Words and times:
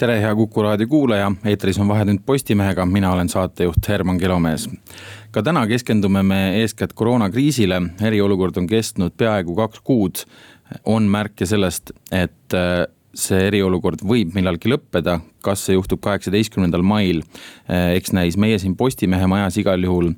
tere, 0.00 0.20
hea 0.20 0.34
Kuku 0.34 0.62
raadio 0.62 0.88
kuulaja, 0.88 1.32
eetris 1.44 1.78
on 1.78 1.88
Vahetund 1.88 2.22
Postimehega, 2.26 2.86
mina 2.86 3.12
olen 3.12 3.28
saatejuht 3.28 3.88
Herman 3.88 4.18
Kilomees. 4.18 4.68
ka 5.30 5.42
täna 5.42 5.66
keskendume 5.66 6.22
me 6.22 6.38
eeskätt 6.60 6.92
koroonakriisile, 6.96 7.82
eriolukord 8.02 8.56
on 8.56 8.66
kestnud 8.66 9.12
peaaegu 9.16 9.54
kaks 9.54 9.80
kuud. 9.84 10.24
on 10.84 11.02
märke 11.02 11.46
sellest, 11.46 11.90
et 12.12 12.54
see 13.16 13.48
eriolukord 13.48 14.04
võib 14.06 14.34
millalgi 14.36 14.70
lõppeda, 14.70 15.18
kas 15.44 15.64
see 15.66 15.74
juhtub 15.74 16.00
kaheksateistkümnendal 16.04 16.84
mail, 16.86 17.22
äh, 17.66 17.96
eks 17.98 18.14
näis, 18.14 18.38
meie 18.38 18.58
siin 18.62 18.76
Postimehe 18.78 19.26
majas 19.30 19.58
igal 19.60 19.82
juhul 19.84 20.12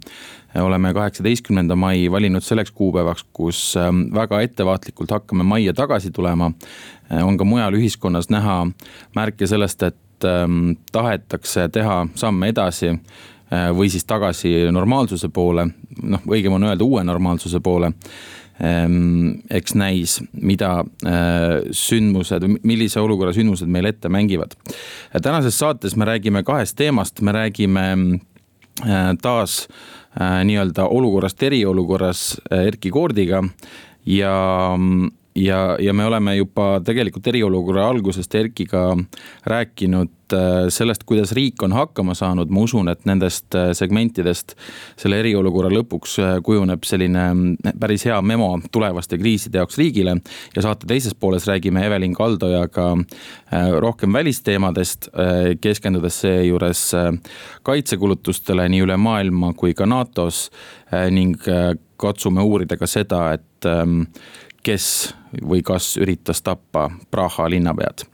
oleme 0.61 0.93
kaheksateistkümnenda 0.93 1.77
mai 1.81 2.11
valinud 2.13 2.45
selleks 2.45 2.75
kuupäevaks, 2.77 3.25
kus 3.33 3.61
ähm, 3.81 4.05
väga 4.13 4.43
ettevaatlikult 4.45 5.11
hakkame 5.11 5.47
majja 5.49 5.73
tagasi 5.73 6.11
tulema. 6.13 6.53
Äh, 7.09 7.25
on 7.25 7.39
ka 7.41 7.49
mujal 7.49 7.79
ühiskonnas 7.79 8.29
näha 8.31 8.67
märke 9.17 9.49
sellest, 9.49 9.83
et 9.89 10.29
ähm, 10.29 10.75
tahetakse 10.93 11.69
teha 11.73 12.07
samme 12.15 12.53
edasi 12.53 12.99
või 13.53 13.91
siis 13.93 14.07
tagasi 14.09 14.49
normaalsuse 14.73 15.29
poole, 15.29 15.67
noh, 16.01 16.23
õigem 16.25 16.55
on 16.57 16.63
öelda 16.65 16.87
uue 16.89 17.03
normaalsuse 17.05 17.59
poole 17.61 17.91
eks 18.63 19.75
näis, 19.75 20.21
mida 20.33 20.85
äh, 21.03 21.65
sündmused, 21.75 22.47
millise 22.63 23.01
olukorra 23.03 23.33
sündmused 23.35 23.67
meil 23.67 23.91
ette 23.91 24.09
mängivad. 24.09 24.55
tänases 25.23 25.59
saates 25.59 25.97
me 25.97 26.07
räägime 26.07 26.45
kahest 26.47 26.77
teemast, 26.79 27.21
me 27.21 27.33
räägime 27.33 28.21
taas 29.23 29.67
Äh, 30.21 30.45
nii-öelda 30.45 30.85
olukorrast 30.87 31.43
eriolukorras 31.43 32.41
äh, 32.53 32.67
Erkki 32.67 32.91
Koordiga 32.91 33.43
ja 34.07 34.69
ja, 35.35 35.77
ja 35.81 35.93
me 35.93 36.05
oleme 36.05 36.37
juba 36.37 36.81
tegelikult 36.85 37.27
eriolukorra 37.27 37.87
algusest 37.89 38.35
Erkiga 38.35 38.97
rääkinud 39.49 40.35
äh, 40.35 40.41
sellest, 40.69 41.05
kuidas 41.09 41.33
riik 41.33 41.63
on 41.63 41.73
hakkama 41.73 42.15
saanud, 42.15 42.51
ma 42.53 42.65
usun, 42.67 42.91
et 42.93 43.05
nendest 43.09 43.55
äh, 43.57 43.71
segmentidest 43.77 44.57
selle 45.01 45.21
eriolukorra 45.23 45.71
lõpuks 45.73 46.19
äh, 46.21 46.35
kujuneb 46.45 46.85
selline 46.89 47.25
mm, 47.33 47.79
päris 47.81 48.05
hea 48.09 48.19
memo 48.23 48.51
tulevaste 48.73 49.19
kriiside 49.19 49.63
jaoks 49.63 49.79
riigile. 49.81 50.19
ja 50.57 50.63
saate 50.63 50.87
teises 50.87 51.15
pooles 51.15 51.47
räägime 51.49 51.87
Evelin 51.87 52.15
Kaldojaga 52.15 52.97
rohkem 53.81 54.13
välisteemadest, 54.13 55.09
keskendudes 55.61 56.21
seejuures 56.21 56.83
kaitsekulutustele 57.63 58.69
nii 58.69 58.83
üle 58.85 58.97
maailma 58.97 59.53
kui 59.57 59.75
ka 59.75 59.87
NATO-s 59.87 60.51
ning 61.11 61.37
katsume 62.03 62.43
uurida 62.43 62.77
ka 62.81 62.89
seda, 62.91 63.25
et 63.37 63.69
ähm, 63.69 64.03
kes 64.63 65.15
või 65.43 65.63
kas 65.63 65.97
üritas 65.97 66.43
tappa 66.43 66.91
Praha 67.11 67.51
linnapead. 67.51 68.07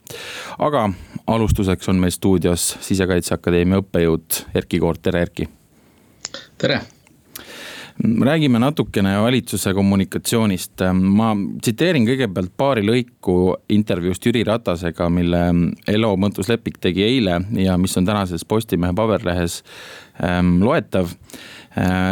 aga 0.59 0.89
alustuseks 1.27 1.89
on 1.89 1.99
meil 1.99 2.11
stuudios 2.11 2.77
Sisekaitseakadeemia 2.81 3.81
õppejõud 3.83 4.43
Erkki 4.55 4.79
Koort, 4.79 5.01
tere 5.01 5.21
Erkki. 5.21 5.49
tere 6.57 6.81
räägime 8.21 8.59
natukene 8.59 9.21
valitsuse 9.21 9.73
kommunikatsioonist. 9.73 10.81
ma 10.93 11.33
tsiteerin 11.61 12.07
kõigepealt 12.07 12.51
paari 12.57 12.83
lõiku 12.85 13.55
intervjuust 13.69 14.25
Jüri 14.25 14.43
Ratasega, 14.47 15.09
mille 15.09 15.41
Elo 15.87 16.13
Mõntus 16.15 16.49
Lepik 16.49 16.77
tegi 16.79 17.03
eile 17.03 17.41
ja 17.51 17.77
mis 17.77 17.97
on 17.97 18.05
tänases 18.05 18.45
Postimehe 18.45 18.93
paberlehes 18.95 19.63
ähm, 20.23 20.61
loetav 20.63 21.11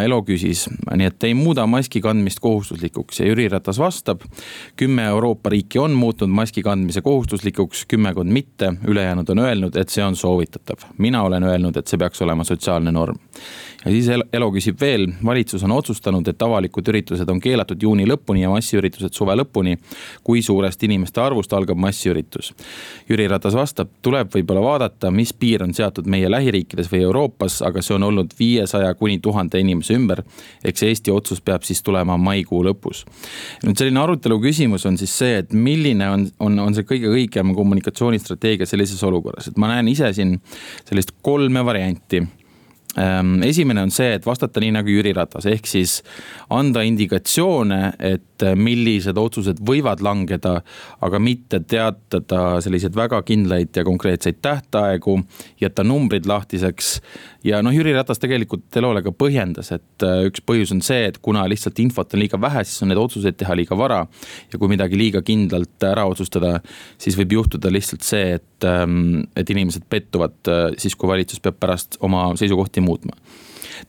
Elo 0.04 0.22
küsis, 0.24 0.68
nii 0.96 1.08
et 1.10 1.24
ei 1.28 1.34
muuda 1.36 1.66
maski 1.68 2.00
kandmist 2.04 2.40
kohustuslikuks 2.40 3.20
ja 3.20 3.28
Jüri 3.28 3.48
Ratas 3.52 3.80
vastab. 3.80 4.22
kümme 4.76 5.04
Euroopa 5.04 5.50
riiki 5.50 5.80
on 5.80 5.92
muutnud 5.92 6.30
maski 6.30 6.64
kandmise 6.64 7.02
kohustuslikuks, 7.02 7.86
kümmekond 7.86 8.32
mitte, 8.32 8.74
ülejäänud 8.88 9.30
on 9.30 9.40
öelnud, 9.40 9.76
et 9.76 9.90
see 9.90 10.04
on 10.04 10.16
soovitatav. 10.16 10.88
mina 10.98 11.24
olen 11.24 11.44
öelnud, 11.44 11.78
et 11.78 11.88
see 11.88 11.98
peaks 11.98 12.22
olema 12.22 12.44
sotsiaalne 12.44 12.92
norm 12.92 13.20
ja 13.86 13.92
siis 13.92 14.10
Elo 14.34 14.50
küsib 14.52 14.80
veel, 14.82 15.08
valitsus 15.26 15.64
on 15.64 15.72
otsustanud, 15.72 16.28
et 16.28 16.42
avalikud 16.42 16.88
üritused 16.92 17.30
on 17.32 17.40
keelatud 17.42 17.82
juuni 17.82 18.08
lõpuni 18.10 18.44
ja 18.44 18.52
massiüritused 18.52 19.16
suve 19.16 19.36
lõpuni. 19.38 19.78
kui 20.24 20.42
suurest 20.42 20.84
inimeste 20.84 21.22
arvust 21.22 21.54
algab 21.54 21.78
massiüritus? 21.78 22.54
Jüri 23.10 23.28
Ratas 23.28 23.56
vastab, 23.56 23.90
tuleb 24.02 24.32
võib-olla 24.34 24.62
vaadata, 24.64 25.12
mis 25.12 25.34
piir 25.34 25.64
on 25.64 25.74
seatud 25.74 26.08
meie 26.08 26.32
lähiriikides 26.32 26.92
või 26.92 27.02
Euroopas, 27.08 27.62
aga 27.62 27.82
see 27.82 27.96
on 27.96 28.04
olnud 28.04 28.34
viiesaja 28.40 28.94
kuni 28.94 29.20
tuhande 29.20 29.57
inimese 29.60 29.98
ümber. 29.98 30.24
eks 30.64 30.84
Eesti 30.84 31.12
otsus 31.12 31.42
peab 31.42 31.64
siis 31.68 31.84
tulema 31.84 32.18
maikuu 32.18 32.64
lõpus. 32.70 33.04
nüüd 33.64 33.78
selline 33.78 34.00
arutelu 34.00 34.40
küsimus 34.42 34.86
on 34.86 34.98
siis 34.98 35.14
see, 35.18 35.38
et 35.44 35.54
milline 35.54 36.10
on, 36.10 36.28
on, 36.40 36.60
on 36.68 36.76
see 36.76 36.88
kõige 36.88 37.12
õigem 37.12 37.56
kommunikatsioonistrateegia 37.56 38.66
sellises 38.66 39.04
olukorras, 39.04 39.48
et 39.48 39.58
ma 39.58 39.72
näen 39.74 39.88
ise 39.94 40.14
siin 40.14 40.38
sellist 40.88 41.16
kolme 41.22 41.66
varianti 41.66 42.24
Ehm, 42.98 43.44
esimene 43.44 43.84
on 43.86 43.92
see, 43.94 44.16
et 44.18 44.26
vastata 44.26 44.62
nii 44.64 44.72
nagu 44.74 44.90
Jüri 44.90 45.12
Ratas, 45.14 45.46
ehk 45.46 45.68
siis 45.70 46.00
anda 46.54 46.82
indikatsioone, 46.88 47.92
et 48.02 48.46
millised 48.58 49.18
otsused 49.22 49.62
võivad 49.66 50.02
langeda, 50.06 50.56
aga 51.06 51.20
mitte 51.22 51.60
teatada 51.70 52.58
selliseid 52.66 52.98
väga 52.98 53.22
kindlaid 53.28 53.78
ja 53.78 53.86
konkreetseid 53.86 54.42
tähtaegu, 54.42 55.20
jätta 55.62 55.86
numbrid 55.86 56.26
lahtiseks. 56.30 56.96
Ja 57.48 57.62
noh, 57.64 57.74
Jüri 57.74 57.94
Ratas 57.96 58.22
tegelikult 58.22 58.76
Elole 58.80 59.02
ka 59.06 59.14
põhjendas, 59.16 59.72
et 59.76 60.06
äh, 60.06 60.26
üks 60.28 60.44
põhjus 60.46 60.74
on 60.76 60.84
see, 60.86 61.08
et 61.10 61.20
kuna 61.24 61.46
lihtsalt 61.50 61.80
infot 61.84 62.14
on 62.14 62.22
liiga 62.22 62.40
vähe, 62.42 62.64
siis 62.68 62.84
on 62.84 62.92
neid 62.92 63.02
otsuseid 63.02 63.40
teha 63.40 63.56
liiga 63.58 63.78
vara. 63.80 64.04
ja 64.52 64.60
kui 64.60 64.72
midagi 64.72 65.00
liiga 65.00 65.24
kindlalt 65.26 65.88
ära 65.88 66.06
otsustada, 66.10 66.58
siis 67.02 67.18
võib 67.20 67.38
juhtuda 67.40 67.72
lihtsalt 67.74 68.06
see, 68.06 68.38
et, 68.40 68.68
ähm, 68.68 69.28
et 69.36 69.50
inimesed 69.50 69.88
pettuvad 69.90 70.52
äh, 70.52 70.64
siis, 70.78 70.96
kui 70.96 71.10
valitsus 71.10 71.44
peab 71.44 71.60
pärast 71.62 72.00
oma 72.04 72.30
seisukohti 72.40 72.84
muutma 72.84 73.16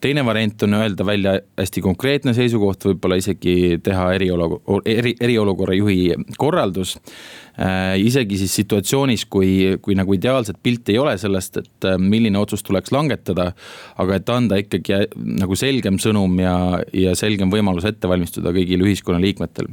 teine 0.01 0.25
variant 0.25 0.63
on 0.63 0.75
öelda 0.75 1.07
välja 1.07 1.35
hästi 1.59 1.83
konkreetne 1.85 2.35
seisukoht, 2.37 2.85
võib-olla 2.91 3.19
isegi 3.19 3.79
teha 3.85 4.13
eriolukord, 4.17 4.87
eri, 4.89 5.15
eriolukorra 5.21 5.77
juhi 5.79 6.15
korraldus 6.39 6.97
äh,. 7.59 7.97
isegi 8.01 8.39
siis 8.39 8.55
situatsioonis, 8.61 9.25
kui, 9.31 9.51
kui 9.83 9.97
nagu 9.99 10.15
ideaalset 10.15 10.59
pilti 10.63 10.95
ei 10.95 11.03
ole 11.03 11.17
sellest, 11.19 11.61
et 11.63 11.89
äh, 11.89 11.99
milline 11.99 12.39
otsus 12.39 12.63
tuleks 12.67 12.93
langetada. 12.95 13.53
aga 13.99 14.17
et 14.17 14.31
anda 14.33 14.61
ikkagi 14.61 14.95
äh, 14.95 15.07
nagu 15.43 15.57
selgem 15.59 15.99
sõnum 16.03 16.39
ja, 16.43 16.57
ja 16.93 17.15
selgem 17.19 17.53
võimalus 17.53 17.89
ette 17.89 18.09
valmistuda 18.09 18.53
kõigil 18.55 18.85
ühiskonnaliikmetel. 18.87 19.71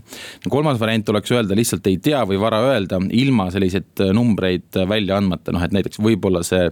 kolmas 0.49 0.79
variant 0.79 1.09
oleks 1.09 1.31
öelda 1.31 1.55
lihtsalt 1.55 1.87
ei 1.87 1.97
tea 1.97 2.23
või 2.25 2.39
vara 2.41 2.61
öelda, 2.71 3.01
ilma 3.11 3.49
selliseid 3.51 4.07
numbreid 4.13 4.85
välja 4.89 5.19
andmata, 5.19 5.51
noh 5.51 5.63
et 5.63 5.75
näiteks 5.75 6.01
võib-olla 6.01 6.43
see 6.45 6.69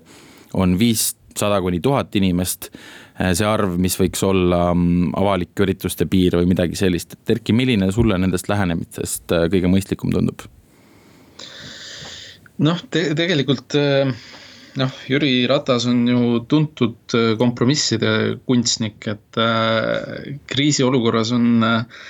on 0.53 0.77
viissada 0.79 1.59
kuni 1.61 1.79
tuhat 1.81 2.15
inimest 2.15 2.69
Äh, 2.73 3.02
see 3.13 3.45
arv, 3.47 3.77
mis 3.81 3.95
võiks 3.99 4.23
olla 4.25 4.65
mm, 4.73 5.13
avalike 5.19 5.65
ürituste 5.65 6.07
piir 6.09 6.37
või 6.39 6.49
midagi 6.49 6.77
sellist, 6.79 7.13
et 7.13 7.35
Erki, 7.35 7.53
milline 7.53 7.91
sulle 7.93 8.17
nendest 8.21 8.49
lähenemistest 8.49 9.35
äh, 9.35 9.47
kõige 9.53 9.71
mõistlikum 9.71 10.13
tundub? 10.13 10.45
noh 12.63 12.81
te, 12.93 13.05
tegelikult 13.17 13.75
äh, 13.79 14.11
noh, 14.79 14.99
Jüri 15.09 15.43
Ratas 15.49 15.87
on 15.89 16.03
ju 16.09 16.43
tuntud 16.49 17.15
kompromisside 17.39 18.37
kunstnik, 18.47 19.07
et 19.09 19.41
äh, 19.41 20.37
kriisiolukorras 20.49 21.33
on 21.37 21.49
äh, 21.69 22.05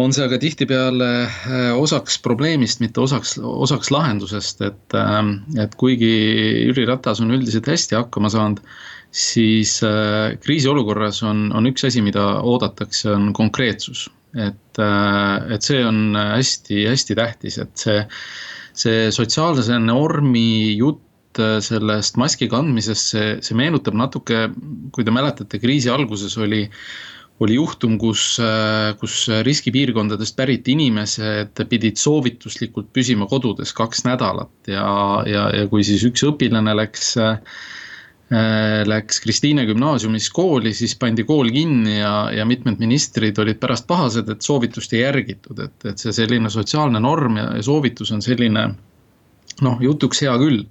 on 0.00 0.14
see 0.14 0.24
aga 0.24 0.38
tihtipeale 0.40 1.08
osaks 1.76 2.14
probleemist, 2.22 2.78
mitte 2.80 3.02
osaks, 3.02 3.34
osaks 3.42 3.90
lahendusest, 3.92 4.62
et, 4.64 4.96
et 5.60 5.74
kuigi 5.80 6.12
Jüri 6.68 6.86
Ratas 6.88 7.20
on 7.20 7.34
üldiselt 7.34 7.68
hästi 7.68 7.98
hakkama 7.98 8.30
saanud 8.32 8.62
siis 9.10 9.80
äh, 9.82 10.38
kriisiolukorras 10.40 11.22
on, 11.26 11.48
on 11.56 11.66
üks 11.70 11.84
asi, 11.88 12.02
mida 12.04 12.40
oodatakse, 12.46 13.10
on 13.12 13.32
konkreetsus. 13.36 14.08
et, 14.30 14.78
äh, 14.78 15.54
et 15.54 15.66
see 15.66 15.80
on 15.82 16.14
hästi-hästi 16.14 17.16
tähtis, 17.18 17.58
et 17.58 17.72
see, 17.82 18.02
see 18.78 19.08
sotsiaalse 19.10 19.80
normi 19.82 20.76
jutt 20.78 21.40
äh, 21.42 21.58
sellest 21.64 22.20
maski 22.20 22.46
kandmisest, 22.52 23.14
see, 23.16 23.32
see 23.42 23.58
meenutab 23.58 23.98
natuke, 23.98 24.44
kui 24.94 25.06
te 25.06 25.14
mäletate, 25.14 25.58
kriisi 25.58 25.90
alguses 25.90 26.38
oli, 26.38 26.62
oli 27.42 27.56
juhtum, 27.56 27.96
kus, 27.98 28.36
kus 29.00 29.16
riskipiirkondadest 29.48 30.36
pärit 30.38 30.68
inimesed 30.70 31.64
pidid 31.72 31.98
soovituslikult 31.98 32.92
püsima 32.94 33.26
kodudes 33.26 33.72
kaks 33.74 34.04
nädalat 34.06 34.70
ja, 34.70 34.86
ja, 35.26 35.46
ja 35.56 35.66
kui 35.72 35.82
siis 35.88 36.04
üks 36.06 36.22
õpilane 36.28 36.76
läks 36.76 37.14
äh, 37.18 37.40
läks 38.30 39.16
Kristiine 39.24 39.64
gümnaasiumis 39.66 40.28
kooli, 40.30 40.70
siis 40.76 40.92
pandi 40.94 41.24
kool 41.26 41.48
kinni 41.50 41.96
ja, 41.96 42.12
ja 42.30 42.44
mitmed 42.46 42.78
ministrid 42.78 43.38
olid 43.42 43.58
pärast 43.58 43.88
pahased, 43.90 44.30
et 44.30 44.46
soovitust 44.46 44.94
ei 44.94 45.00
järgitud, 45.00 45.58
et, 45.64 45.74
et 45.90 45.98
see 45.98 46.14
selline 46.14 46.52
sotsiaalne 46.52 47.02
norm 47.02 47.40
ja, 47.40 47.48
ja 47.58 47.64
soovitus 47.66 48.14
on 48.14 48.22
selline 48.22 48.68
noh, 49.66 49.82
jutuks 49.82 50.22
hea 50.22 50.36
küll 50.38 50.62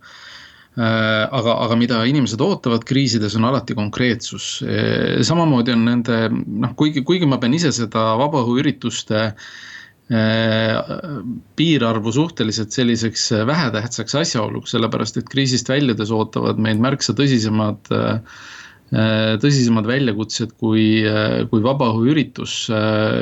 Äh, 0.79 1.25
aga, 1.35 1.55
aga 1.65 1.75
mida 1.75 1.97
inimesed 2.07 2.39
ootavad 2.39 2.85
kriisides, 2.87 3.33
on 3.35 3.47
alati 3.49 3.75
konkreetsus. 3.75 4.61
Äh, 4.63 5.17
samamoodi 5.27 5.73
on 5.75 5.81
nende 5.87 6.19
noh, 6.31 6.75
kuigi, 6.79 7.03
kuigi 7.03 7.27
ma 7.27 7.39
pean 7.41 7.57
ise 7.57 7.71
seda 7.75 8.05
vabaõhuürituste 8.21 9.23
äh, 9.25 9.49
piirarvu 11.59 12.11
suhteliselt 12.11 12.73
selliseks 12.73 13.27
vähetähtsaks 13.45 14.15
asjaoluks, 14.23 14.71
sellepärast 14.73 15.19
et 15.21 15.27
kriisist 15.29 15.69
väljudes 15.69 16.09
ootavad 16.15 16.57
meid 16.57 16.81
märksa 16.81 17.13
tõsisemad 17.13 17.91
tõsisemad 18.89 19.85
väljakutsed 19.85 20.55
kui, 20.57 21.03
kui 21.51 21.61
vabaõhuüritus, 21.61 22.53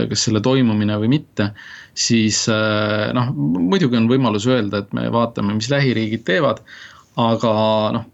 kas 0.07 0.23
selle 0.23 0.39
toimumine 0.39 0.95
või 1.01 1.09
mitte, 1.17 1.49
siis 1.91 2.45
noh, 2.47 3.33
muidugi 3.35 3.99
on 3.99 4.07
võimalus 4.07 4.47
öelda, 4.47 4.85
et 4.85 4.95
me 4.95 5.09
vaatame, 5.11 5.57
mis 5.57 5.67
lähiriigid 5.73 6.23
teevad 6.27 6.63
aga 7.17 7.51
noh, 7.95 8.05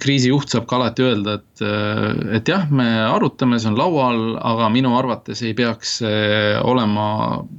kriisijuht 0.00 0.52
saab 0.52 0.66
ka 0.70 0.78
alati 0.78 1.04
öelda, 1.04 1.36
et, 1.40 1.62
et 2.38 2.48
jah, 2.48 2.64
me 2.72 2.86
arutame, 3.04 3.58
see 3.60 3.68
on 3.68 3.76
laual, 3.76 4.20
aga 4.40 4.70
minu 4.72 4.94
arvates 4.96 5.42
ei 5.44 5.52
peaks 5.58 5.98
see 6.00 6.54
olema 6.64 7.08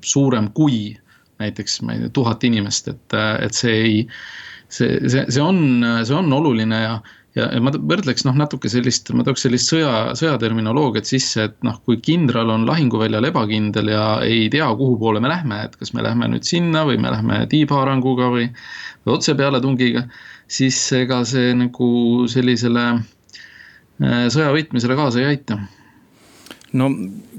suurem 0.01 0.49
kui 0.57 0.95
näiteks, 1.41 1.81
ma 1.85 1.95
ei 1.95 2.05
tea, 2.05 2.13
tuhat 2.17 2.45
inimest, 2.47 2.89
et, 2.93 3.17
et 3.45 3.57
see 3.57 3.77
ei, 3.85 4.01
see, 4.69 4.97
see, 5.09 5.25
see 5.27 5.43
on, 5.43 5.83
see 6.05 6.17
on 6.17 6.33
oluline 6.37 6.81
ja 6.83 6.95
ja, 7.37 7.47
ja 7.47 7.61
ma 7.63 7.73
võrdleks 7.73 8.25
noh, 8.27 8.35
natuke 8.39 8.69
sellist, 8.71 9.13
ma 9.15 9.25
tooks 9.27 9.45
sellist 9.47 9.71
sõja, 9.71 10.15
sõjaterminoloogiat 10.19 11.07
sisse, 11.09 11.47
et 11.49 11.57
noh, 11.67 11.77
kui 11.85 12.01
kindral 12.03 12.51
on 12.53 12.67
lahinguväljal 12.69 13.29
ebakindel 13.31 13.93
ja 13.93 14.05
ei 14.25 14.49
tea, 14.53 14.67
kuhu 14.77 14.97
poole 15.01 15.23
me 15.23 15.31
lähme, 15.31 15.63
et 15.67 15.79
kas 15.79 15.95
me 15.97 16.05
lähme 16.05 16.29
nüüd 16.33 16.47
sinna 16.47 16.85
või 16.89 16.99
me 17.01 17.13
lähme 17.13 17.43
tiibhaaranguga 17.51 18.31
või, 18.35 18.49
või 19.05 19.17
otse 19.17 19.37
pealetungiga 19.39 20.07
siis 20.51 20.77
ega 20.97 21.21
see 21.27 21.53
nagu 21.57 21.89
sellisele 22.31 22.85
äh, 22.91 24.25
sõja 24.33 24.51
võitmisele 24.55 24.97
kaasa 24.99 25.21
ei 25.21 25.29
aita. 25.33 25.59
No 26.77 26.89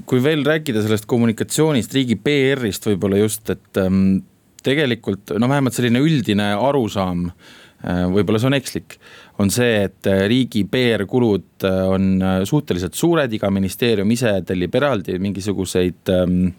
kui 0.09 0.21
veel 0.23 0.43
rääkida 0.45 0.83
sellest 0.83 1.07
kommunikatsioonist, 1.09 1.93
riigi 1.95 2.17
PR-ist 2.19 2.85
võib-olla 2.89 3.21
just, 3.21 3.49
et 3.53 3.81
ähm, 3.81 4.23
tegelikult 4.65 5.35
no 5.39 5.49
vähemalt 5.49 5.77
selline 5.77 6.01
üldine 6.03 6.51
arusaam 6.57 7.29
äh,, 7.29 8.05
võib-olla 8.13 8.41
see 8.41 8.49
on 8.51 8.57
ekslik, 8.57 8.97
on 9.41 9.49
see, 9.53 9.83
et 9.87 10.09
äh, 10.09 10.25
riigi 10.29 10.65
PR-kulud 10.69 11.65
äh, 11.65 11.79
on 11.89 12.09
äh, 12.21 12.41
suhteliselt 12.45 12.93
suured, 12.93 13.33
iga 13.33 13.49
ministeerium 13.53 14.11
ise 14.13 14.35
tellib 14.45 14.75
eraldi 14.77 15.17
mingisuguseid 15.21 16.13
ähm, 16.13 16.51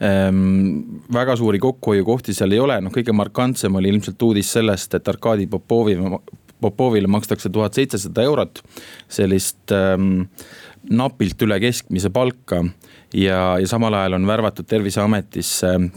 Ehm, 0.00 0.82
väga 1.12 1.34
suuri 1.36 1.58
kokkuhoiukohti 1.58 2.34
seal 2.34 2.54
ei 2.54 2.60
ole, 2.62 2.76
noh, 2.84 2.92
kõige 2.94 3.10
markantsem 3.16 3.74
oli 3.80 3.90
ilmselt 3.90 4.22
uudis 4.22 4.52
sellest, 4.54 4.94
et 4.94 5.08
Arkadi 5.10 5.48
Popovi, 5.50 5.96
Popovile 6.62 7.10
makstakse 7.10 7.50
tuhat 7.50 7.74
seitsesada 7.74 8.22
eurot. 8.22 8.62
sellist 9.08 9.72
ähm, 9.74 10.28
napilt 10.90 11.42
üle 11.42 11.58
keskmise 11.60 12.10
palka 12.10 12.62
ja, 13.14 13.58
ja 13.58 13.66
samal 13.66 13.94
ajal 13.94 14.20
on 14.20 14.26
värvatud 14.26 14.66
terviseametisse 14.70 15.74
äh, 15.74 15.90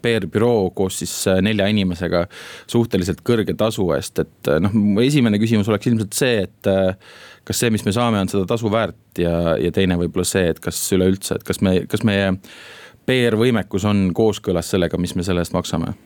PR-büroo 0.00 0.70
koos 0.76 1.00
siis 1.02 1.14
äh, 1.28 1.40
nelja 1.44 1.66
inimesega 1.72 2.24
suhteliselt 2.70 3.22
kõrge 3.26 3.56
tasu 3.58 3.88
eest, 3.96 4.22
et 4.22 4.50
äh, 4.52 4.60
noh, 4.62 4.74
esimene 5.04 5.40
küsimus 5.42 5.68
oleks 5.68 5.90
ilmselt 5.90 6.16
see, 6.16 6.44
et 6.46 6.70
kas 7.44 7.62
see, 7.62 7.72
mis 7.74 7.84
me 7.86 7.94
saame, 7.96 8.22
on 8.22 8.30
seda 8.30 8.46
tasu 8.48 8.70
väärt 8.72 9.20
ja, 9.20 9.56
ja 9.60 9.72
teine 9.74 9.98
võib-olla 10.00 10.28
see, 10.28 10.48
et 10.52 10.62
kas 10.62 10.80
üleüldse, 10.96 11.40
et 11.40 11.46
kas 11.46 11.60
me, 11.64 11.80
kas 11.90 12.04
meie 12.06 12.32
PR-võimekus 13.08 13.84
on 13.90 14.10
kooskõlas 14.16 14.70
sellega, 14.72 15.00
mis 15.00 15.16
me 15.18 15.26
selle 15.26 15.44
eest 15.44 15.56
maksame? 15.56 15.96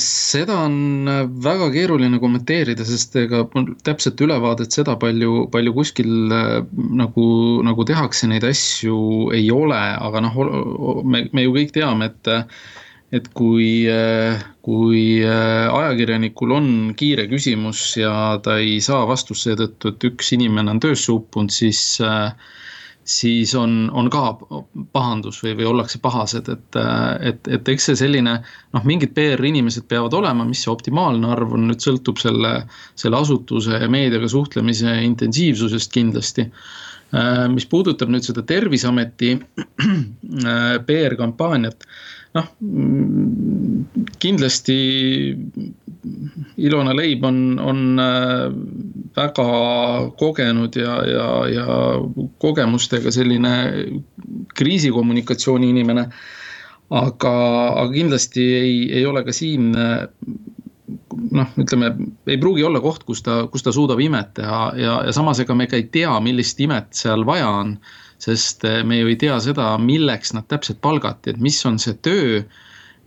Seda 0.00 0.54
on 0.64 1.08
väga 1.44 1.66
keeruline 1.74 2.16
kommenteerida, 2.22 2.84
sest 2.88 3.16
ega 3.20 3.42
mul 3.52 3.74
täpset 3.84 4.20
ülevaadet 4.24 4.72
seda 4.72 4.94
palju, 5.00 5.46
palju 5.52 5.74
kuskil 5.76 6.08
nagu, 6.32 7.26
nagu 7.66 7.86
tehakse 7.88 8.30
neid 8.30 8.46
asju 8.48 8.98
ei 9.36 9.50
ole, 9.52 9.76
aga 10.08 10.22
noh, 10.24 10.38
me, 11.04 11.26
me 11.32 11.44
ju 11.44 11.54
kõik 11.58 11.74
teame, 11.76 12.12
et 12.12 12.32
et 13.08 13.24
kui, 13.32 13.88
kui 14.60 15.02
ajakirjanikul 15.24 16.50
on 16.52 16.66
kiire 16.96 17.24
küsimus 17.30 17.80
ja 17.96 18.12
ta 18.44 18.58
ei 18.60 18.82
saa 18.84 19.06
vastust 19.08 19.46
seetõttu, 19.46 19.94
et 19.94 20.08
üks 20.10 20.34
inimene 20.36 20.74
on 20.74 20.80
töösse 20.84 21.14
uppunud, 21.14 21.52
siis 21.54 21.80
äh, 22.04 22.34
siis 23.08 23.54
on, 23.56 23.88
on 23.96 24.10
ka 24.12 24.22
pahandus 24.92 25.40
või, 25.42 25.54
või 25.58 25.68
ollakse 25.70 26.00
pahased, 26.04 26.50
et, 26.52 26.78
et, 27.30 27.48
et 27.56 27.70
eks 27.72 27.88
see 27.88 27.96
selline 28.02 28.34
noh, 28.44 28.84
mingid 28.88 29.14
PR-inimesed 29.16 29.88
peavad 29.88 30.16
olema, 30.18 30.44
mis 30.48 30.60
see 30.64 30.72
optimaalne 30.72 31.30
arv 31.32 31.56
on, 31.56 31.64
nüüd 31.70 31.80
sõltub 31.84 32.20
selle, 32.20 32.52
selle 33.00 33.20
asutuse 33.20 33.80
ja 33.80 33.88
meediaga 33.92 34.28
suhtlemise 34.28 34.98
intensiivsusest 35.06 35.92
kindlasti. 35.94 36.50
mis 37.48 37.64
puudutab 37.64 38.10
nüüd 38.12 38.26
seda 38.26 38.42
Terviseameti 38.44 39.30
PR-kampaaniat, 40.88 41.86
noh 42.36 42.50
kindlasti 44.20 44.76
Ilona 46.58 46.94
Leib 46.96 47.24
on, 47.24 47.58
on 47.58 48.00
väga 49.16 49.46
kogenud 50.18 50.76
ja, 50.76 50.96
ja, 51.06 51.28
ja 51.52 51.78
kogemustega 52.38 53.12
selline 53.14 53.54
kriisikommunikatsiooni 54.58 55.70
inimene. 55.74 56.08
aga, 56.88 57.32
aga 57.82 57.90
kindlasti 57.92 58.44
ei, 58.56 58.76
ei 58.96 59.06
ole 59.06 59.20
ka 59.24 59.32
siin 59.36 59.74
noh, 61.30 61.50
ütleme, 61.60 61.90
ei 62.26 62.38
pruugi 62.40 62.64
olla 62.64 62.80
koht, 62.80 63.04
kus 63.08 63.22
ta, 63.26 63.40
kus 63.52 63.64
ta 63.64 63.72
suudab 63.74 64.00
imet 64.00 64.34
teha 64.38 64.62
ja, 64.78 64.94
ja 65.08 65.14
samas 65.14 65.42
ega 65.42 65.56
me 65.56 65.66
ka 65.70 65.76
ei 65.78 65.88
tea, 65.92 66.14
millist 66.24 66.60
imet 66.64 66.92
seal 66.96 67.26
vaja 67.28 67.48
on. 67.62 67.78
sest 68.18 68.64
me 68.84 68.96
ju 68.98 69.06
ei 69.06 69.14
tea 69.14 69.36
seda, 69.38 69.68
milleks 69.78 70.32
nad 70.34 70.48
täpselt 70.50 70.80
palgati, 70.82 71.30
et 71.30 71.36
mis 71.38 71.58
on 71.68 71.76
see 71.78 71.94
töö 72.02 72.40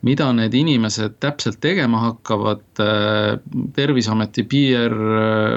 mida 0.06 0.32
need 0.34 0.56
inimesed 0.58 1.20
täpselt 1.22 1.60
tegema 1.62 2.02
hakkavad, 2.08 2.64
äh, 2.82 3.38
terviseameti 3.76 4.46
PR 4.50 4.96
äh, 5.22 5.56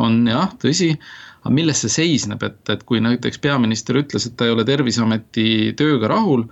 on 0.00 0.20
jah, 0.28 0.52
tõsi, 0.62 0.94
aga 1.42 1.54
milles 1.54 1.84
see 1.84 1.92
seisneb, 2.00 2.42
et, 2.46 2.60
et 2.72 2.84
kui 2.88 3.02
näiteks 3.04 3.40
peaminister 3.44 4.00
ütles, 4.00 4.26
et 4.26 4.36
ta 4.36 4.48
ei 4.48 4.54
ole 4.54 4.64
terviseameti 4.68 5.72
tööga 5.76 6.12
rahul, 6.12 6.46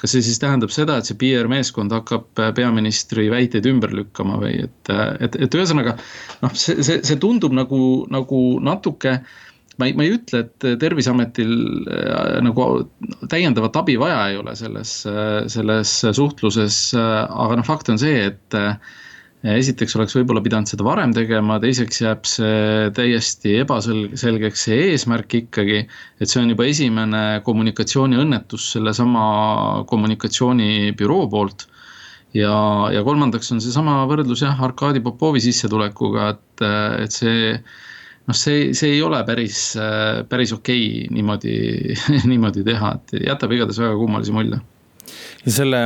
kas 0.00 0.14
see 0.14 0.24
siis 0.24 0.40
tähendab 0.40 0.72
seda, 0.72 0.96
et 0.96 1.08
see 1.08 1.18
PR-meeskond 1.20 1.92
hakkab 1.92 2.28
peaministri 2.56 3.28
väiteid 3.32 3.68
ümber 3.68 3.92
lükkama 3.96 4.38
või 4.40 4.54
et, 4.64 4.92
et, 5.20 5.36
et 5.36 5.56
ühesõnaga 5.56 5.98
noh, 6.40 6.56
see, 6.56 6.80
see, 6.84 7.02
see 7.04 7.20
tundub 7.20 7.52
nagu, 7.56 7.80
nagu 8.12 8.40
natuke 8.64 9.18
äh, 9.18 9.38
ma 9.80 9.88
ei, 9.88 9.96
ma 9.96 10.04
ei 10.04 10.14
ütle, 10.18 10.44
et 10.44 10.66
Terviseametil 10.82 11.52
äh, 11.88 12.38
nagu 12.44 12.66
täiendavat 13.32 13.78
abi 13.80 13.96
vaja 14.00 14.22
ei 14.30 14.38
ole 14.40 14.54
selles, 14.58 15.00
äh, 15.08 15.44
selles 15.52 15.94
suhtluses, 16.16 16.80
äh, 16.98 17.22
aga 17.24 17.60
noh, 17.60 17.66
fakt 17.66 17.88
on 17.92 18.00
see, 18.00 18.28
et 18.30 18.60
esiteks 19.40 19.96
oleks 19.96 20.12
võib-olla 20.18 20.42
pidanud 20.44 20.68
seda 20.68 20.84
varem 20.84 21.14
tegema, 21.16 21.56
teiseks 21.62 22.02
jääb 22.02 22.26
see 22.28 22.90
täiesti 22.96 23.54
ebaselgeks, 23.62 24.66
see 24.66 24.80
eesmärk 24.90 25.38
ikkagi, 25.38 25.86
et 26.20 26.28
see 26.28 26.42
on 26.42 26.52
juba 26.52 26.66
esimene 26.68 27.22
kommunikatsiooniõnnetus 27.46 28.74
sellesama 28.76 29.24
kommunikatsioonibüroo 29.88 31.24
poolt. 31.32 31.70
Ja, 32.36 32.52
ja 32.92 33.00
kolmandaks 33.02 33.48
on 33.56 33.64
seesama 33.64 34.04
võrdlus 34.06 34.44
jah, 34.44 34.60
Arkadi 34.62 35.00
Popovi 35.02 35.40
sissetulekuga, 35.42 36.28
et, 36.36 36.66
et 37.06 37.16
see 37.16 37.56
noh, 38.30 38.36
see, 38.36 38.70
see 38.78 38.94
ei 38.96 39.02
ole 39.02 39.20
päris, 39.26 39.62
päris 40.30 40.54
okei 40.56 40.84
okay 41.04 41.16
niimoodi 41.16 41.54
niimoodi 42.30 42.64
teha, 42.66 42.94
et 42.98 43.16
jätab 43.26 43.56
igatahes 43.56 43.82
väga 43.82 43.98
kummalise 43.98 44.36
mulje. 44.36 44.60
ja 45.44 45.56
selle 45.56 45.82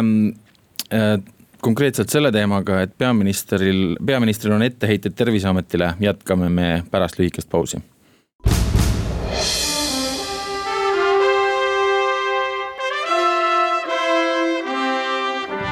äh, 0.93 1.17
konkreetselt 1.65 2.13
selle 2.13 2.33
teemaga, 2.33 2.83
et 2.85 2.93
peaministril, 2.99 3.97
peaministril 4.05 4.53
on 4.59 4.67
etteheited 4.67 5.17
Terviseametile, 5.17 5.95
jätkame 6.05 6.53
me 6.53 6.71
pärast 6.91 7.21
lühikest 7.21 7.51
pausi 7.51 7.81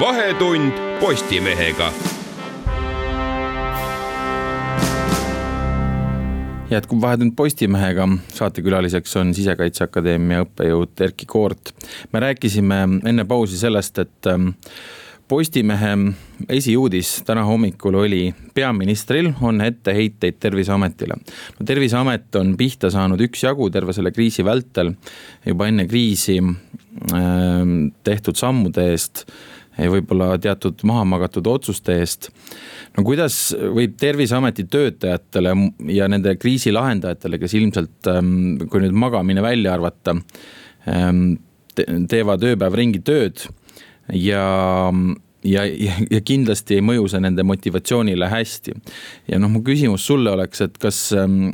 vahetund 0.03 0.73
Postimehega 1.01 1.93
jätkub 6.73 7.01
Vahetund 7.01 7.33
Postimehega, 7.37 8.09
saatekülaliseks 8.35 9.17
on 9.21 9.35
Sisekaitseakadeemia 9.37 10.47
õppejõud 10.47 11.05
Erkki 11.05 11.27
Koort. 11.29 11.73
me 12.13 12.21
rääkisime 12.21 12.83
enne 13.05 13.25
pausi 13.29 13.59
sellest, 13.59 13.99
et 13.99 14.27
ähm, 14.27 14.55
Postimehe 15.29 15.93
esiuudis 16.49 17.23
täna 17.25 17.45
hommikul 17.49 17.95
oli, 17.95 18.35
peaministril 18.55 19.31
on 19.41 19.61
etteheiteid 19.61 20.41
Terviseametile. 20.41 21.15
no 21.59 21.67
Terviseamet 21.67 22.35
on 22.37 22.57
pihta 22.57 22.91
saanud 22.91 23.21
üksjagu 23.21 23.71
terve 23.71 23.93
selle 23.93 24.13
kriisi 24.13 24.45
vältel, 24.45 24.95
juba 25.47 25.69
enne 25.69 25.87
kriisi 25.89 26.39
äh, 26.43 27.67
tehtud 28.05 28.37
sammude 28.37 28.91
eest 28.93 29.27
võib-olla 29.91 30.37
teatud 30.43 30.83
maha 30.89 31.05
magatud 31.09 31.47
otsuste 31.51 31.97
eest. 32.01 32.31
no 32.97 33.05
kuidas 33.07 33.39
võib 33.59 33.97
Terviseameti 34.01 34.67
töötajatele 34.71 35.55
ja 35.95 36.09
nende 36.09 36.37
kriisi 36.37 36.73
lahendajatele, 36.73 37.41
kes 37.43 37.57
ilmselt, 37.59 37.97
ähm, 38.13 38.69
kui 38.69 38.85
nüüd 38.85 38.95
magamine 38.95 39.43
välja 39.43 39.75
arvata, 39.75 40.17
ähm, 40.89 41.35
teevad 41.75 42.45
ööpäev 42.45 42.75
ringi 42.77 43.01
tööd 43.01 43.47
ja 44.13 44.45
ja, 45.45 45.65
ja, 45.67 45.97
ja 46.11 46.21
kindlasti 46.25 46.79
ei 46.79 46.85
mõju 46.85 47.09
see 47.11 47.23
nende 47.23 47.43
motivatsioonile 47.47 48.29
hästi. 48.31 48.75
ja 49.29 49.39
noh, 49.43 49.51
mu 49.51 49.63
küsimus 49.67 50.07
sulle 50.07 50.31
oleks, 50.31 50.61
et 50.61 50.79
kas 50.79 51.09
ähm, 51.17 51.51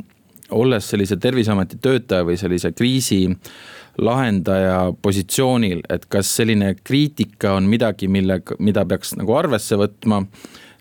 olles 0.49 0.89
sellise 0.89 1.17
terviseameti 1.21 1.79
töötaja 1.81 2.25
või 2.27 2.37
sellise 2.39 2.71
kriisi 2.73 3.25
lahendaja 4.01 4.93
positsioonil, 5.01 5.83
et 5.89 6.05
kas 6.11 6.31
selline 6.39 6.73
kriitika 6.83 7.55
on 7.57 7.69
midagi, 7.69 8.07
millega, 8.11 8.57
mida 8.59 8.85
peaks 8.89 9.15
nagu 9.19 9.35
arvesse 9.37 9.77
võtma. 9.79 10.23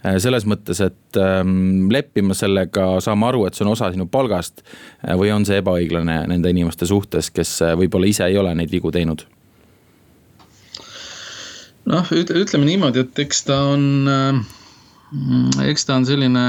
Äh, 0.06 0.20
selles 0.22 0.44
mõttes, 0.46 0.78
et 0.84 1.18
ähm, 1.18 1.88
leppima 1.90 2.37
sellega, 2.38 3.00
saama 3.02 3.32
aru, 3.32 3.46
et 3.48 3.56
see 3.58 3.64
on 3.66 3.72
osa 3.72 3.88
sinu 3.90 4.06
palgast 4.06 4.62
äh, 4.62 5.16
või 5.18 5.32
on 5.34 5.46
see 5.48 5.58
ebaõiglane 5.58 6.20
nende 6.30 6.52
inimeste 6.54 6.87
suhtes, 6.87 7.32
kes 7.34 7.56
äh, 7.66 7.75
võib-olla 7.80 8.06
ise 8.06 8.28
ei 8.30 8.38
ole 8.38 8.52
neid 8.54 8.70
vigu 8.70 8.92
teinud? 8.94 9.26
Noh, 11.88 12.12
ütleme 12.14 12.68
niimoodi, 12.68 13.02
et 13.02 13.18
eks 13.25 13.42
ta 13.48 13.58
on 13.72 14.44
eks 15.64 15.86
ta 15.88 15.96
on 15.96 16.04
selline 16.04 16.42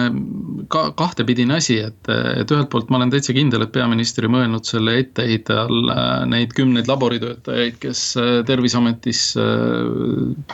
ka 0.71 0.89
kahtepidine 0.99 1.55
asi, 1.59 1.77
et, 1.79 2.09
et 2.09 2.51
ühelt 2.51 2.67
poolt 2.71 2.89
ma 2.91 2.99
olen 2.99 3.13
täitsa 3.13 3.35
kindel, 3.35 3.63
et 3.63 3.71
peaminister 3.75 4.27
ei 4.27 4.33
mõelnud 4.33 4.67
selle 4.67 4.97
etteheite 4.99 5.55
all 5.61 5.93
äh, 5.93 6.25
neid 6.27 6.51
kümneid 6.57 6.91
laboritöötajaid, 6.91 7.79
kes 7.79 8.03
äh, 8.19 8.33
terviseametis 8.49 9.23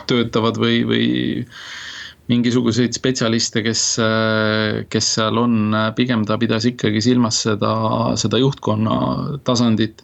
töötavad 0.06 0.60
või, 0.62 0.80
või 0.86 1.10
mingisuguseid 2.30 2.94
spetsialiste, 2.94 3.62
kes, 3.62 3.82
kes 4.90 5.10
seal 5.14 5.38
on, 5.38 5.76
pigem 5.98 6.24
ta 6.26 6.34
pidas 6.42 6.66
ikkagi 6.66 7.02
silmas 7.04 7.38
seda, 7.44 7.70
seda 8.18 8.40
juhtkonna 8.42 8.96
tasandit. 9.46 10.02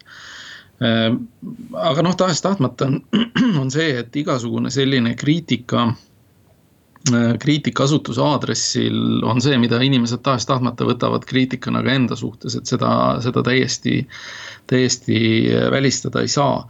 Aga 0.78 2.04
noh, 2.06 2.14
tahes-tahtmata 2.18 2.86
on, 2.92 3.00
on 3.62 3.74
see, 3.74 3.90
et 4.04 4.14
igasugune 4.22 4.70
selline 4.70 5.16
kriitika, 5.18 5.88
äh, 5.90 6.11
kriitika 7.42 7.84
asutuse 7.84 8.22
aadressil 8.22 9.24
on 9.26 9.40
see, 9.42 9.56
mida 9.58 9.80
inimesed 9.82 10.22
tahes-tahtmata 10.22 10.86
võtavad 10.86 11.26
kriitikana 11.26 11.82
ka 11.82 11.96
enda 11.96 12.18
suhtes, 12.18 12.54
et 12.58 12.70
seda, 12.70 12.92
seda 13.24 13.42
täiesti, 13.46 14.04
täiesti 14.70 15.18
välistada 15.74 16.22
ei 16.22 16.30
saa. 16.30 16.66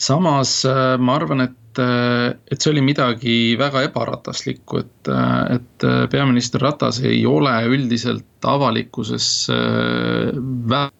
samas 0.00 0.64
äh, 0.64 0.98
ma 0.98 1.16
arvan, 1.16 1.40
et, 1.44 1.78
äh, 1.78 2.36
et 2.50 2.60
see 2.60 2.72
oli 2.72 2.84
midagi 2.84 3.56
väga 3.60 3.82
ebarataslikku, 3.88 4.78
et, 4.84 5.10
et 5.56 5.88
peaminister 6.10 6.60
Ratas 6.60 7.00
ei 7.04 7.26
ole 7.26 7.52
üldiselt 7.68 8.48
avalikkuses 8.48 9.48
väga 9.50 10.90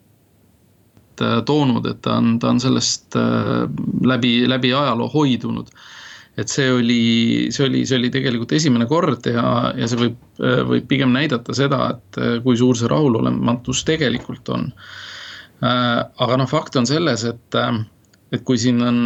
Äh, 1.21 1.43
toonud, 1.45 1.87
et 1.87 2.01
ta 2.03 2.17
on, 2.17 2.39
ta 2.41 2.49
on 2.55 2.61
sellest 2.63 3.17
äh, 3.19 3.67
läbi, 4.07 4.49
läbi 4.49 4.73
ajaloo 4.73 5.11
hoidunud. 5.13 5.69
Et 6.39 6.53
see 6.53 6.71
oli, 6.73 7.01
see 7.53 7.67
oli, 7.67 7.85
see 7.89 7.99
oli 7.99 8.11
tegelikult 8.15 8.53
esimene 8.57 8.87
kord 8.91 9.27
ja, 9.31 9.45
ja 9.77 9.89
see 9.91 10.03
võib, 10.05 10.19
äh, 10.43 10.61
võib 10.69 10.87
pigem 10.91 11.15
näidata 11.17 11.57
seda, 11.57 11.83
et 11.97 12.21
kui 12.45 12.59
suur 12.59 12.79
see 12.79 12.91
rahulolematus 12.91 13.85
tegelikult 13.89 14.53
on. 14.55 14.71
aga 15.61 16.37
noh, 16.41 16.49
fakt 16.49 16.79
on 16.81 16.87
selles, 16.89 17.27
et 17.29 17.57
et 18.31 18.45
kui 18.47 18.59
siin 18.63 18.79
on 18.87 18.99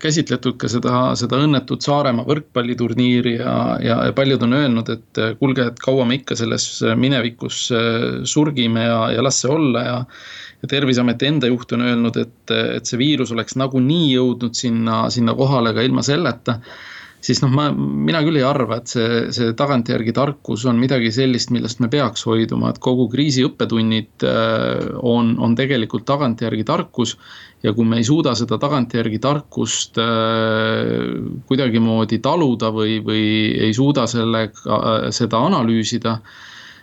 käsitletud 0.00 0.56
ka 0.60 0.68
seda, 0.72 1.00
seda 1.18 1.40
õnnetut 1.44 1.84
Saaremaa 1.84 2.24
võrkpalliturniiri 2.28 3.34
ja, 3.36 3.56
ja, 3.84 3.98
ja 4.08 4.14
paljud 4.16 4.46
on 4.46 4.56
öelnud, 4.56 4.88
et 4.94 5.20
kuulge, 5.40 5.66
et 5.68 5.82
kaua 5.82 6.06
me 6.08 6.16
ikka 6.20 6.38
selles 6.40 6.68
minevikus 6.96 7.66
surgime 8.32 8.86
ja, 8.86 9.02
ja 9.12 9.26
las 9.26 9.42
see 9.44 9.52
olla 9.52 9.84
ja 9.84 9.98
ja 10.62 10.68
Terviseameti 10.70 11.26
enda 11.26 11.50
juht 11.50 11.72
on 11.74 11.82
öelnud, 11.82 12.16
et, 12.22 12.54
et 12.54 12.86
see 12.86 12.98
viirus 13.00 13.32
oleks 13.34 13.56
nagunii 13.58 14.12
jõudnud 14.14 14.54
sinna, 14.54 15.04
sinna 15.10 15.34
kohale 15.34 15.74
ka 15.74 15.82
ilma 15.82 16.04
selleta. 16.06 16.60
Siis 17.22 17.40
noh, 17.42 17.52
ma, 17.54 17.68
mina 17.72 18.22
küll 18.26 18.40
ei 18.40 18.46
arva, 18.46 18.80
et 18.80 18.92
see, 18.92 19.22
see 19.34 19.54
tagantjärgi 19.58 20.14
tarkus 20.16 20.66
on 20.70 20.80
midagi 20.82 21.12
sellist, 21.14 21.52
millest 21.54 21.82
me 21.82 21.90
peaks 21.92 22.26
hoiduma, 22.28 22.72
et 22.72 22.80
kogu 22.82 23.08
kriisi 23.12 23.44
õppetunnid 23.46 24.26
äh, 24.28 24.92
on, 24.98 25.36
on 25.42 25.56
tegelikult 25.58 26.06
tagantjärgi 26.08 26.66
tarkus. 26.68 27.16
ja 27.62 27.70
kui 27.72 27.86
me 27.86 28.00
ei 28.00 28.04
suuda 28.04 28.32
seda 28.34 28.58
tagantjärgi 28.58 29.20
tarkust 29.22 29.98
äh, 30.02 31.20
kuidagimoodi 31.46 32.18
taluda 32.18 32.72
või, 32.74 32.98
või 33.06 33.26
ei 33.68 33.74
suuda 33.74 34.08
sellega, 34.10 34.80
seda 35.14 35.44
analüüsida 35.46 36.18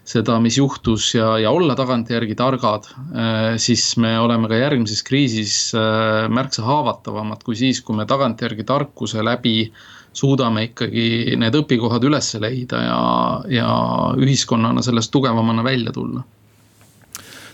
seda, 0.10 0.40
mis 0.42 0.58
juhtus 0.58 1.12
ja, 1.14 1.34
ja 1.42 1.52
olla 1.54 1.76
tagantjärgi 1.78 2.36
targad, 2.38 2.90
äh, 2.90 3.54
siis 3.62 3.92
me 4.02 4.16
oleme 4.20 4.50
ka 4.50 4.58
järgmises 4.60 5.04
kriisis 5.06 5.56
äh, 5.78 6.26
märksa 6.32 6.66
haavatavamad 6.66 7.44
kui 7.46 7.58
siis, 7.60 7.82
kui 7.86 7.98
me 7.98 8.08
tagantjärgi 8.10 8.66
tarkuse 8.68 9.26
läbi 9.26 9.72
suudame 10.14 10.70
ikkagi 10.70 11.38
need 11.40 11.56
õpikohad 11.56 12.04
üles 12.10 12.34
leida 12.42 12.82
ja, 12.84 13.00
ja 13.54 13.70
ühiskonnana 14.18 14.84
sellest 14.86 15.12
tugevamana 15.14 15.64
välja 15.64 15.94
tulla 15.96 16.24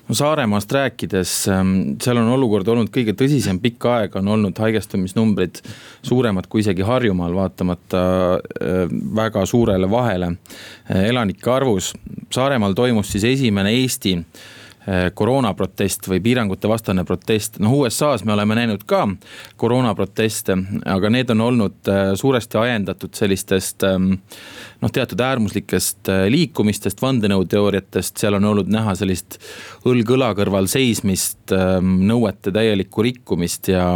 no 0.07 0.15
Saaremaast 0.15 0.71
rääkides, 0.71 1.47
ähm, 1.49 1.71
seal 2.01 2.19
on 2.21 2.29
olukord 2.35 2.67
olnud 2.69 2.91
kõige 2.93 3.15
tõsisem 3.17 3.59
pikka 3.61 3.95
aega, 3.99 4.21
on 4.21 4.33
olnud 4.35 4.59
haigestumisnumbrid 4.61 5.61
suuremad 6.05 6.47
kui 6.49 6.61
isegi 6.61 6.85
Harjumaal, 6.85 7.33
vaatamata 7.35 8.03
äh, 8.37 8.83
väga 9.15 9.45
suurele 9.49 9.89
vahele 9.91 10.35
äh, 10.35 11.07
elanike 11.09 11.51
arvus. 11.51 11.93
Saaremaal 12.33 12.77
toimus 12.77 13.11
siis 13.13 13.25
esimene 13.33 13.73
Eesti 13.81 14.19
koroonaprotest 15.13 16.05
või 16.05 16.19
piirangute 16.21 16.69
vastane 16.69 17.03
protest. 17.05 17.59
noh, 17.59 17.73
USA-s 17.73 18.23
me 18.25 18.33
oleme 18.33 18.55
näinud 18.55 18.83
ka 18.85 19.07
koroonaproteste, 19.57 20.57
aga 20.85 21.09
need 21.09 21.31
on 21.33 21.41
olnud 21.41 21.89
eh, 21.89 22.11
suuresti 22.15 22.59
ajendatud 22.61 23.15
sellistest 23.17 23.83
ehm, 23.87 24.11
noh, 24.81 24.91
teatud 24.93 25.21
äärmuslikest 25.21 26.11
eh, 26.13 26.25
liikumistest, 26.29 27.01
vandenõuteooriatest, 27.01 28.21
seal 28.21 28.37
on 28.37 28.45
olnud 28.51 28.69
näha 28.71 28.93
sellist 28.99 29.39
õlg 29.89 30.13
õla 30.17 30.33
kõrval 30.37 30.69
seismist, 30.71 31.41
ehm, 31.55 31.97
nõuete 32.05 32.53
täielikku 32.53 33.05
rikkumist 33.09 33.73
ja 33.73 33.87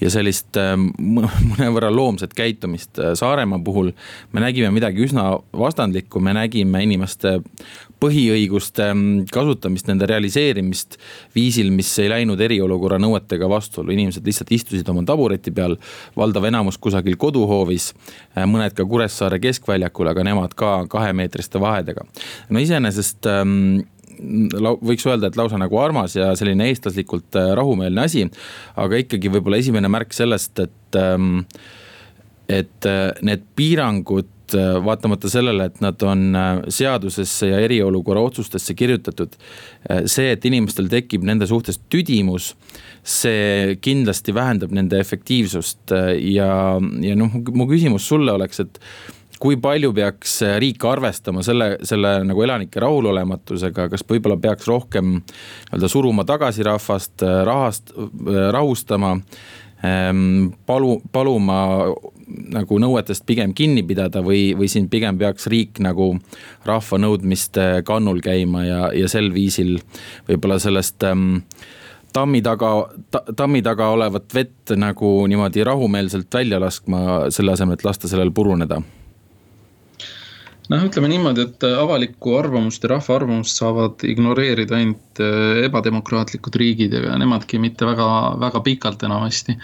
ja 0.00 0.10
sellist 0.10 0.58
mõnevõrra 1.52 1.90
loomset 1.94 2.34
käitumist. 2.34 2.98
Saaremaa 3.14 3.60
puhul 3.64 3.92
me 4.32 4.44
nägime 4.44 4.70
midagi 4.74 5.04
üsna 5.06 5.30
vastandlikku, 5.58 6.20
me 6.20 6.34
nägime 6.36 6.82
inimeste 6.84 7.38
põhiõiguste 8.04 8.88
mm, 8.90 9.26
kasutamist, 9.32 9.88
nende 9.88 10.08
realiseerimist 10.08 10.98
viisil, 11.36 11.70
mis 11.74 11.90
ei 12.02 12.10
läinud 12.12 12.40
eriolukorra 12.44 12.98
nõuetega 13.02 13.48
vastuollu, 13.50 13.94
inimesed 13.94 14.26
lihtsalt 14.26 14.52
istusid 14.56 14.90
oma 14.92 15.04
tabureti 15.08 15.52
peal. 15.54 15.76
valdav 16.16 16.44
enamus 16.50 16.78
kusagil 16.78 17.16
koduhoovis, 17.20 17.92
äh, 18.36 18.44
mõned 18.50 18.76
ka 18.76 18.86
Kuressaare 18.88 19.40
keskväljakul, 19.42 20.10
aga 20.10 20.26
nemad 20.26 20.54
ka 20.58 20.74
kahemeetriste 20.90 21.60
vahedega. 21.60 22.04
no 22.50 22.60
iseenesest 22.60 23.26
ähm, 23.26 23.84
võiks 24.18 25.06
öelda, 25.08 25.30
et 25.30 25.38
lausa 25.38 25.58
nagu 25.60 25.78
armas 25.80 26.16
ja 26.16 26.32
selline 26.38 26.68
eestlaslikult 26.70 27.38
äh, 27.40 27.52
rahumeelne 27.58 28.04
asi. 28.04 28.26
aga 28.76 29.00
ikkagi 29.02 29.32
võib-olla 29.32 29.60
esimene 29.62 29.90
märk 29.92 30.14
sellest, 30.16 30.58
et, 30.58 31.00
ähm, 31.00 31.44
et 32.48 32.88
äh, 32.90 33.10
need 33.22 33.46
piirangud 33.56 34.30
Äh, 34.52 34.84
vaatamata 34.84 35.28
sellele, 35.28 35.64
et 35.70 35.80
nad 35.80 36.02
on 36.04 36.36
seadusesse 36.68 37.48
ja 37.48 37.60
eriolukorra 37.64 38.20
otsustesse 38.28 38.74
kirjutatud. 38.76 39.36
See, 40.10 40.30
et 40.34 40.44
inimestel 40.44 40.90
tekib 40.92 41.24
nende 41.24 41.48
suhtes 41.48 41.80
tüdimus, 41.92 42.50
see 43.00 43.78
kindlasti 43.84 44.34
vähendab 44.36 44.74
nende 44.76 45.00
efektiivsust 45.00 45.94
ja, 46.28 46.50
ja 47.08 47.16
noh, 47.16 47.38
mu 47.56 47.66
küsimus 47.70 48.08
sulle 48.08 48.36
oleks, 48.36 48.60
et 48.64 48.80
kui 49.44 49.58
palju 49.60 49.92
peaks 49.92 50.38
riik 50.62 50.84
arvestama 50.88 51.42
selle, 51.44 51.74
selle 51.84 52.16
nagu 52.24 52.46
elanike 52.46 52.80
rahulolematusega, 52.80 53.90
kas 53.92 54.06
võib-olla 54.08 54.38
peaks 54.40 54.70
rohkem 54.70 55.18
nii-öelda 55.18 55.90
suruma 55.92 56.24
tagasi 56.28 56.64
rahvast, 56.64 57.26
rahast, 57.44 57.92
rahustama 58.56 59.18
Ehm, 59.84 60.54
palu, 60.66 60.96
paluma 61.12 61.58
nagu 62.54 62.76
nõuetest 62.80 63.26
pigem 63.28 63.52
kinni 63.56 63.82
pidada 63.84 64.22
või, 64.24 64.54
või 64.56 64.68
siin 64.70 64.86
pigem 64.88 65.18
peaks 65.20 65.48
riik 65.52 65.80
nagu 65.84 66.14
rahva 66.64 67.00
nõudmiste 67.02 67.82
kannul 67.84 68.22
käima 68.24 68.64
ja, 68.64 68.80
ja 68.96 69.10
sel 69.12 69.28
viisil 69.34 69.76
võib-olla 70.28 70.56
sellest 70.62 71.04
ähm, 71.04 71.42
tammi 72.16 72.40
taga 72.46 72.72
ta,, 73.12 73.26
tammi 73.36 73.60
taga 73.66 73.90
olevat 73.92 74.32
vett 74.32 74.72
nagu 74.78 75.12
niimoodi 75.28 75.66
rahumeelselt 75.68 76.32
välja 76.32 76.62
laskma, 76.62 77.28
selle 77.34 77.52
asemel, 77.52 77.76
et 77.76 77.84
lasta 77.84 78.08
sellel 78.08 78.32
puruneda? 78.32 78.80
Noh, 80.72 80.86
ütleme 80.88 81.10
niimoodi, 81.12 81.48
et 81.48 81.66
avalikku 81.68 82.38
arvamust 82.38 82.84
ja 82.84 82.94
rahva 82.94 83.18
arvamust 83.18 83.60
saavad 83.60 84.04
ignoreerida 84.08 84.78
ainult 84.78 85.22
äh, 85.22 85.64
ebademokraatlikud 85.68 86.56
riigid 86.60 86.96
ja 86.96 87.18
nemadki 87.20 87.60
mitte 87.62 87.88
väga, 87.88 88.08
väga 88.42 88.62
pikalt 88.64 89.04
enamasti. 89.06 89.58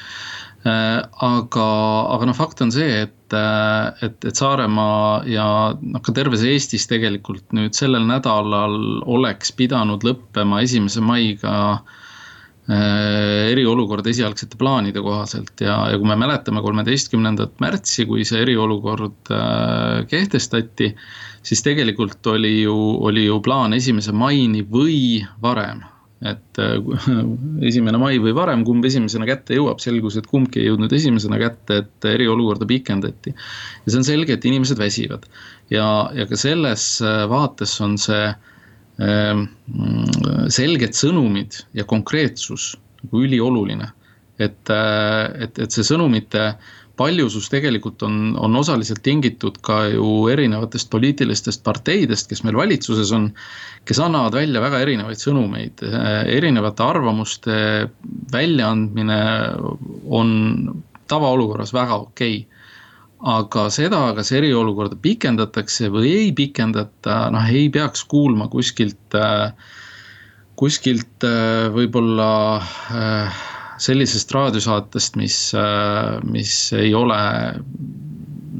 Äh, 0.60 0.98
aga, 1.24 1.68
aga 2.16 2.28
noh, 2.28 2.36
fakt 2.36 2.60
on 2.64 2.72
see, 2.74 3.06
et, 3.06 3.36
äh, 3.36 4.04
et, 4.08 4.18
et 4.28 4.42
Saaremaa 4.42 5.22
ja 5.30 5.46
noh, 5.80 6.04
ka 6.04 6.12
terves 6.16 6.44
Eestis 6.44 6.84
tegelikult 6.90 7.56
nüüd 7.56 7.78
sellel 7.78 8.04
nädalal 8.08 8.76
oleks 9.08 9.56
pidanud 9.56 10.04
lõppema 10.04 10.60
esimese 10.66 11.00
maiga 11.04 11.56
äh, 11.78 11.80
Äh, 11.80 11.99
eriolukord 12.68 14.06
esialgsete 14.06 14.58
plaanide 14.60 15.02
kohaselt 15.02 15.62
ja, 15.64 15.76
ja 15.90 15.98
kui 15.98 16.08
me 16.08 16.16
mäletame 16.20 16.62
kolmeteistkümnendat 16.62 17.56
märtsi, 17.62 18.04
kui 18.06 18.24
see 18.26 18.42
eriolukord 18.44 19.32
äh, 19.34 20.02
kehtestati, 20.10 20.92
siis 21.42 21.64
tegelikult 21.66 22.26
oli 22.30 22.60
ju, 22.60 22.76
oli 23.08 23.26
ju 23.26 23.40
plaan 23.42 23.74
esimese 23.74 24.12
maini 24.12 24.62
või 24.62 25.24
varem. 25.42 25.82
et 26.20 26.60
äh, 26.60 26.76
esimene 27.70 27.98
mai 27.98 28.20
või 28.20 28.34
varem, 28.36 28.62
kumb 28.64 28.84
esimesena 28.84 29.26
kätte 29.26 29.56
jõuab, 29.56 29.80
selgus, 29.80 30.20
et 30.20 30.28
kumbki 30.28 30.60
ei 30.60 30.68
jõudnud 30.68 30.92
esimesena 30.92 31.40
kätte, 31.40 31.80
et 31.80 32.10
eriolukorda 32.12 32.68
pikendati. 32.68 33.32
ja 33.32 33.88
see 33.88 33.98
on 34.02 34.06
selge, 34.06 34.36
et 34.36 34.44
inimesed 34.44 34.78
väsivad 34.78 35.26
ja, 35.72 36.10
ja 36.14 36.28
ka 36.28 36.38
selles 36.38 37.00
vaates 37.32 37.74
on 37.80 37.98
see 37.98 38.28
äh, 38.28 38.49
selged 40.52 40.96
sõnumid 40.98 41.62
ja 41.72 41.86
konkreetsus 41.88 42.74
nagu 43.02 43.24
ülioluline. 43.24 43.92
et, 44.40 44.70
äh, 44.72 45.42
et, 45.44 45.58
et 45.58 45.72
see 45.72 45.84
sõnumite 45.84 46.54
paljusus 46.96 47.50
tegelikult 47.52 48.00
on, 48.02 48.34
on 48.40 48.56
osaliselt 48.56 49.02
tingitud 49.04 49.58
ka 49.60 49.82
ju 49.92 50.28
erinevatest 50.32 50.88
poliitilistest 50.90 51.60
parteidest, 51.64 52.28
kes 52.28 52.40
meil 52.44 52.56
valitsuses 52.56 53.12
on. 53.12 53.30
kes 53.84 53.98
annavad 54.00 54.34
välja 54.36 54.60
väga 54.60 54.80
erinevaid 54.80 55.20
sõnumeid, 55.20 55.84
äh, 55.84 56.24
erinevate 56.36 56.82
arvamuste 56.82 57.56
väljaandmine 58.32 59.20
on 60.08 60.32
tavaolukorras 61.08 61.72
väga 61.74 62.00
okei 62.00 62.38
okay 62.44 62.59
aga 63.20 63.66
seda, 63.72 64.00
kas 64.16 64.32
eriolukorda 64.32 64.96
pikendatakse 65.02 65.90
või 65.92 66.12
ei 66.14 66.32
pikendata, 66.36 67.26
noh, 67.34 67.48
ei 67.52 67.68
peaks 67.72 68.04
kuulma 68.08 68.48
kuskilt, 68.52 69.16
kuskilt 70.60 71.26
võib-olla 71.74 72.30
sellisest 73.80 74.32
raadiosaatest, 74.36 75.16
mis, 75.20 75.38
mis 76.32 76.56
ei 76.76 76.92
ole 76.96 77.20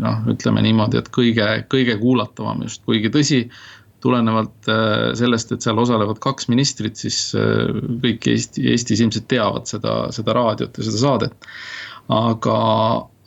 noh, 0.01 0.25
ütleme 0.33 0.65
niimoodi, 0.65 1.01
et 1.01 1.11
kõige, 1.13 1.49
kõige 1.73 1.97
kuulatavam 2.01 2.65
just, 2.65 2.85
kuigi 2.89 3.13
tõsi, 3.13 3.45
tulenevalt 4.01 4.69
sellest, 5.19 5.53
et 5.53 5.65
seal 5.65 5.81
osalevad 5.81 6.21
kaks 6.25 6.49
ministrit, 6.49 6.97
siis 6.97 7.35
kõik 7.37 8.29
Eesti, 8.33 8.65
Eestis 8.73 9.03
ilmselt 9.05 9.27
teavad 9.29 9.69
seda, 9.69 9.97
seda 10.17 10.37
raadiot 10.37 10.81
ja 10.81 10.87
seda 10.87 11.03
saadet. 11.03 11.51
aga, 12.11 12.55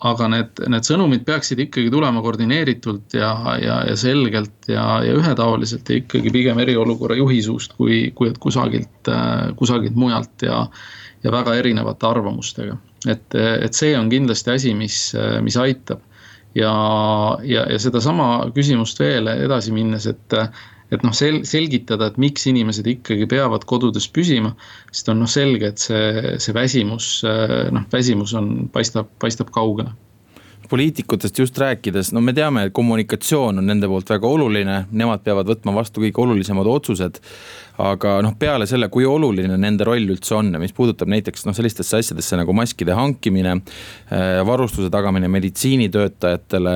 aga 0.04 0.28
need, 0.32 0.62
need 0.72 0.88
sõnumid 0.88 1.24
peaksid 1.28 1.62
ikkagi 1.64 1.92
tulema 1.94 2.22
koordineeritult 2.24 3.16
ja, 3.16 3.32
ja, 3.62 3.78
ja 3.88 3.96
selgelt 4.00 4.68
ja, 4.68 4.86
ja 5.06 5.16
ühetaoliselt 5.16 5.90
ja 5.90 6.00
ikkagi 6.02 6.34
pigem 6.34 6.60
eriolukorra 6.64 7.16
juhi 7.20 7.40
suust, 7.46 7.78
kui, 7.80 8.06
kui 8.16 8.32
et 8.32 8.40
kusagilt, 8.44 9.12
kusagilt 9.60 9.96
mujalt 10.00 10.44
ja, 10.48 10.66
ja 11.24 11.36
väga 11.36 11.56
erinevate 11.60 12.10
arvamustega. 12.10 12.76
et, 13.08 13.36
et 13.36 13.74
see 13.74 13.96
on 14.00 14.12
kindlasti 14.12 14.52
asi, 14.52 14.74
mis, 14.76 14.98
mis 15.42 15.58
aitab. 15.58 16.04
ja, 16.56 16.74
ja, 17.48 17.64
ja 17.72 17.80
sedasama 17.80 18.52
küsimust 18.56 19.00
veel 19.00 19.32
edasi 19.34 19.72
minnes, 19.72 20.06
et 20.12 20.40
et 20.94 21.04
noh, 21.06 21.16
sel-, 21.16 21.44
selgitada, 21.48 22.12
et 22.12 22.22
miks 22.22 22.48
inimesed 22.50 22.88
ikkagi 22.96 23.28
peavad 23.30 23.66
kodudes 23.70 24.08
püsima. 24.14 24.54
sest 24.92 25.10
on 25.10 25.22
noh, 25.24 25.30
selge, 25.30 25.74
et 25.74 25.82
see, 25.82 26.38
see 26.44 26.56
väsimus, 26.56 27.12
noh, 27.74 27.86
väsimus 27.94 28.36
on, 28.40 28.56
paistab, 28.74 29.12
paistab 29.24 29.54
kaugele 29.54 29.94
poliitikutest 30.74 31.38
just 31.38 31.58
rääkides, 31.60 32.14
no 32.16 32.22
me 32.24 32.34
teame, 32.34 32.64
et 32.66 32.74
kommunikatsioon 32.74 33.60
on 33.62 33.68
nende 33.68 33.86
poolt 33.92 34.10
väga 34.10 34.26
oluline, 34.26 34.78
nemad 34.92 35.22
peavad 35.26 35.50
võtma 35.52 35.76
vastu 35.76 36.02
kõige 36.02 36.24
olulisemad 36.24 36.70
otsused 36.72 37.20
aga 37.82 38.18
noh, 38.22 38.36
peale 38.38 38.68
selle, 38.70 38.88
kui 38.94 39.06
oluline 39.08 39.58
nende 39.58 39.86
roll 39.88 40.14
üldse 40.14 40.36
on 40.38 40.52
mis 40.62 40.74
puudutab 40.76 41.10
näiteks 41.10 41.48
noh, 41.48 41.56
sellistesse 41.58 41.98
asjadesse 41.98 42.38
nagu 42.38 42.54
maskide 42.54 42.94
hankimine, 42.98 43.56
äh, 44.14 44.42
varustuse 44.46 44.92
tagamine 44.94 45.30
meditsiinitöötajatele 45.34 46.76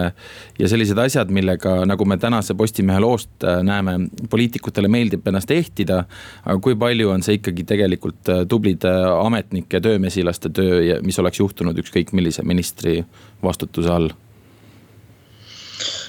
ja 0.57 0.71
sellised 0.71 0.97
asjad, 1.01 1.33
millega, 1.33 1.79
nagu 1.89 2.07
me 2.09 2.17
tänase 2.21 2.57
Postimehe 2.57 3.01
loost 3.03 3.45
äh, 3.45 3.61
näeme, 3.65 3.99
poliitikutele 4.29 4.89
meeldib 4.89 5.27
ennast 5.27 5.51
ehtida. 5.53 6.03
aga 6.45 6.59
kui 6.63 6.75
palju 6.75 7.11
on 7.13 7.25
see 7.25 7.37
ikkagi 7.37 7.67
tegelikult 7.67 8.33
äh, 8.33 8.45
tublide 8.49 8.93
ametnike, 9.21 9.81
töömesilaste 9.83 10.49
töö, 10.49 11.01
mis 11.05 11.19
oleks 11.19 11.43
juhtunud 11.43 11.77
ükskõik 11.77 12.13
millise 12.17 12.45
ministri 12.45 13.03
vastutuse 13.43 13.93
all 13.93 14.09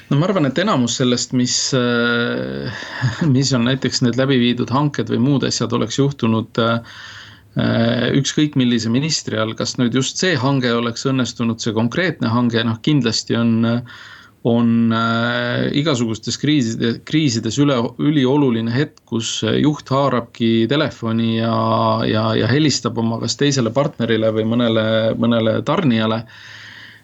no 0.08 0.18
ma 0.18 0.28
arvan, 0.28 0.48
et 0.48 0.58
enamus 0.62 0.98
sellest, 1.00 1.34
mis, 1.36 1.56
äh, 1.76 2.82
mis 3.36 3.52
on 3.56 3.66
näiteks 3.68 4.02
need 4.06 4.18
läbi 4.20 4.38
viidud 4.40 4.72
hanked 4.72 5.10
või 5.12 5.20
muud 5.24 5.46
asjad 5.48 5.74
oleks 5.76 6.00
juhtunud 6.00 6.60
äh, 6.64 7.00
ükskõik 8.16 8.56
millise 8.60 8.90
ministri 8.92 9.38
all, 9.40 9.56
kas 9.58 9.76
nüüd 9.80 9.96
just 9.98 10.20
see 10.20 10.36
hange 10.38 10.70
oleks 10.76 11.04
õnnestunud, 11.08 11.60
see 11.60 11.74
konkreetne 11.76 12.30
hange, 12.32 12.62
noh 12.64 12.78
kindlasti 12.84 13.36
on, 13.36 13.56
on 14.48 14.70
äh, 14.94 15.66
igasugustes 15.80 16.38
kriiside, 16.40 16.94
kriisides 17.08 17.58
üle, 17.60 17.76
ülioluline 17.98 18.72
hetk, 18.72 19.02
kus 19.10 19.40
juht 19.58 19.90
haarabki 19.92 20.68
telefoni 20.70 21.34
ja, 21.40 21.56
ja, 22.08 22.30
ja 22.38 22.48
helistab 22.48 23.00
oma 23.02 23.20
kas 23.24 23.36
teisele 23.40 23.74
partnerile 23.74 24.32
või 24.38 24.46
mõnele, 24.54 24.86
mõnele 25.18 25.58
tarnijale 25.68 26.22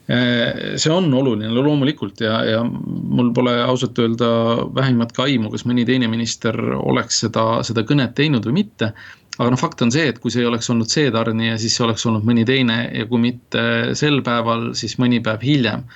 see 0.04 0.92
on 0.92 1.06
oluline 1.16 1.48
loomulikult 1.48 2.20
ja, 2.20 2.38
ja 2.44 2.62
mul 2.64 3.30
pole 3.36 3.54
ausalt 3.64 3.98
öelda 4.02 4.28
vähimatki 4.76 5.22
aimu, 5.24 5.52
kas 5.54 5.64
mõni 5.64 5.86
teine 5.88 6.10
minister 6.12 6.58
oleks 6.76 7.22
seda, 7.24 7.62
seda 7.64 7.86
kõnet 7.88 8.12
teinud 8.18 8.44
või 8.44 8.60
mitte. 8.60 8.92
aga 9.38 9.50
noh, 9.50 9.58
fakt 9.58 9.80
on 9.82 9.90
see, 9.94 10.10
et 10.12 10.20
kui 10.20 10.30
see 10.30 10.44
ei 10.44 10.50
oleks 10.50 10.68
olnud 10.70 10.92
see 10.92 11.08
tarnija, 11.14 11.56
siis 11.58 11.76
see 11.76 11.86
oleks 11.86 12.04
olnud 12.06 12.26
mõni 12.28 12.44
teine 12.44 12.84
ja 12.92 13.08
kui 13.08 13.22
mitte 13.22 13.94
sel 13.96 14.20
päeval, 14.26 14.74
siis 14.76 14.98
mõni 15.00 15.22
päev 15.24 15.42
hiljem. 15.42 15.88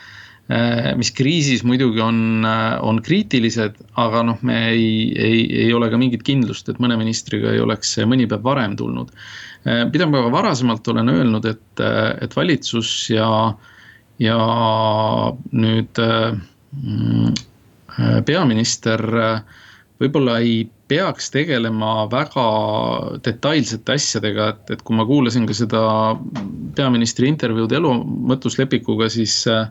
Äh, 0.49 0.95
mis 0.97 1.13
kriisis 1.13 1.61
muidugi 1.61 2.01
on, 2.01 2.41
on 2.81 3.03
kriitilised, 3.05 3.77
aga 4.01 4.25
noh, 4.25 4.41
me 4.41 4.71
ei, 4.73 4.91
ei, 5.13 5.43
ei 5.69 5.73
ole 5.77 5.93
ka 5.93 6.01
mingit 6.01 6.25
kindlust, 6.25 6.73
et 6.73 6.81
mõne 6.81 6.97
ministriga 6.97 7.53
ei 7.53 7.61
oleks 7.61 7.93
see 7.99 8.09
mõni 8.09 8.25
päev 8.27 8.49
varem 8.49 8.75
tulnud. 8.81 9.13
Äh, 9.69 9.85
mida 9.93 10.09
ma 10.09 10.25
ka 10.25 10.33
varasemalt 10.33 10.89
olen 10.89 11.13
öelnud, 11.13 11.53
et, 11.53 11.83
et 12.25 12.41
valitsus 12.41 13.11
ja 13.13 13.29
äh, 13.53 13.75
ja 14.23 14.39
nüüd 15.55 16.01
mm, 16.01 17.37
äh, 17.99 18.19
peaminister 18.27 19.05
äh, 19.19 19.63
võib-olla 20.03 20.39
ei 20.43 20.65
peaks 20.89 21.31
tegelema 21.35 22.09
väga 22.11 22.49
detailsete 23.25 23.97
asjadega, 23.99 24.51
et, 24.55 24.75
et 24.75 24.83
kui 24.83 24.97
ma 24.97 25.07
kuulasin 25.07 25.47
ka 25.47 25.57
seda 25.57 25.83
peaministri 26.79 27.29
intervjuud 27.31 27.75
Elu 27.79 27.95
mõtluslepikuga, 28.33 29.11
siis 29.13 29.41
äh, 29.51 29.71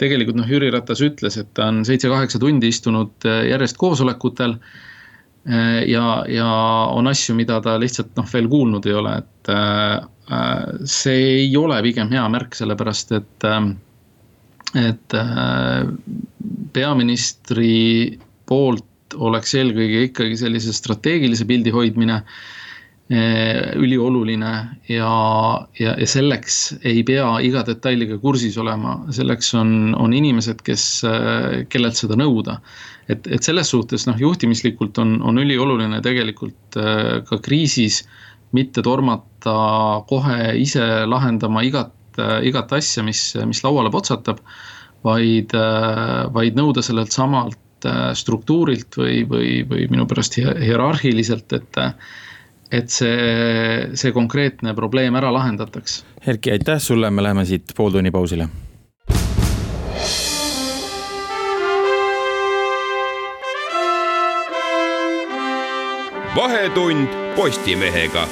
tegelikult 0.00 0.40
noh, 0.40 0.48
Jüri 0.48 0.70
Ratas 0.72 1.02
ütles, 1.04 1.36
et 1.40 1.52
ta 1.56 1.68
on 1.70 1.84
seitse-kaheksa 1.86 2.40
tundi 2.40 2.70
istunud 2.72 3.26
järjest 3.26 3.76
koosolekutel. 3.80 4.56
ja, 5.88 6.04
ja 6.28 6.46
on 6.92 7.08
asju, 7.08 7.34
mida 7.36 7.60
ta 7.64 7.78
lihtsalt 7.80 8.16
noh, 8.16 8.26
veel 8.32 8.48
kuulnud 8.48 8.86
ei 8.88 8.96
ole, 8.96 9.12
et 9.20 9.50
see 10.86 11.22
ei 11.44 11.56
ole 11.58 11.80
pigem 11.82 12.10
hea 12.12 12.22
märk, 12.30 12.54
sellepärast 12.58 13.12
et, 13.18 13.46
äh, 13.48 13.66
et 14.78 15.16
äh, 15.18 15.82
peaministri 16.74 18.18
poolt 18.46 19.16
oleks 19.18 19.56
eelkõige 19.58 20.06
ikkagi 20.06 20.38
sellise 20.38 20.74
strateegilise 20.74 21.46
pildi 21.48 21.74
hoidmine 21.74 22.22
ülioluline 23.10 24.50
ja, 24.86 25.14
ja, 25.80 25.94
ja 25.98 26.06
selleks 26.06 26.58
ei 26.86 27.00
pea 27.02 27.24
iga 27.42 27.64
detailiga 27.66 28.20
kursis 28.22 28.54
olema, 28.62 28.92
selleks 29.10 29.48
on, 29.58 29.72
on 29.98 30.14
inimesed, 30.14 30.62
kes, 30.62 30.84
kellelt 31.74 31.98
seda 31.98 32.14
nõuda. 32.14 32.60
et, 33.10 33.26
et 33.26 33.42
selles 33.42 33.74
suhtes 33.74 34.06
noh, 34.06 34.14
juhtimislikult 34.14 35.02
on, 35.02 35.16
on 35.26 35.42
ülioluline 35.42 35.98
tegelikult 36.06 36.78
ka 36.78 37.40
kriisis 37.42 38.04
äh, 38.04 38.30
mitte 38.56 38.82
tormata 38.82 39.56
kohe 40.08 40.54
ise 40.58 41.06
lahendama 41.06 41.62
igat, 41.66 41.92
igat 42.44 42.72
asja, 42.76 43.04
mis, 43.06 43.22
mis 43.46 43.62
lauale 43.64 43.92
potsatab, 43.94 44.40
vaid, 45.06 45.54
vaid 46.34 46.58
nõuda 46.58 46.82
sellelt 46.84 47.14
samalt 47.14 47.58
struktuurilt 48.14 48.98
või, 49.00 49.22
või, 49.28 49.52
või 49.68 49.86
minu 49.92 50.04
pärast 50.10 50.36
hierarhiliselt, 50.36 51.56
et 51.56 51.80
et 52.70 52.92
see, 52.94 53.88
see 53.98 54.12
konkreetne 54.14 54.74
probleem 54.78 55.16
ära 55.18 55.32
lahendataks. 55.34 56.04
Erki, 56.22 56.52
aitäh 56.54 56.78
sulle, 56.78 57.10
me 57.10 57.24
läheme 57.24 57.42
siit 57.48 57.72
pooltunni 57.76 58.12
pausile. 58.14 58.46
Vahetund 66.36 67.08
Postimehega 67.36 68.26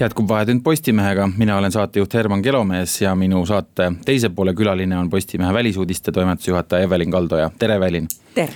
jätkub 0.00 0.28
Vahetund 0.28 0.60
Postimehega, 0.64 1.28
mina 1.36 1.56
olen 1.56 1.72
saatejuht 1.72 2.14
Herman 2.14 2.42
Kelomees 2.42 3.00
ja 3.02 3.14
minu 3.14 3.46
saate 3.46 3.92
teise 4.04 4.28
poole 4.28 4.54
külaline 4.54 4.98
on 4.98 5.10
Postimehe 5.10 5.54
välisuudiste 5.54 6.12
toimetuse 6.12 6.50
juhataja 6.50 6.82
Evelin 6.82 7.10
Kaldoja, 7.10 7.50
tere 7.58 7.74
Evelin. 7.74 8.08
tere. 8.34 8.52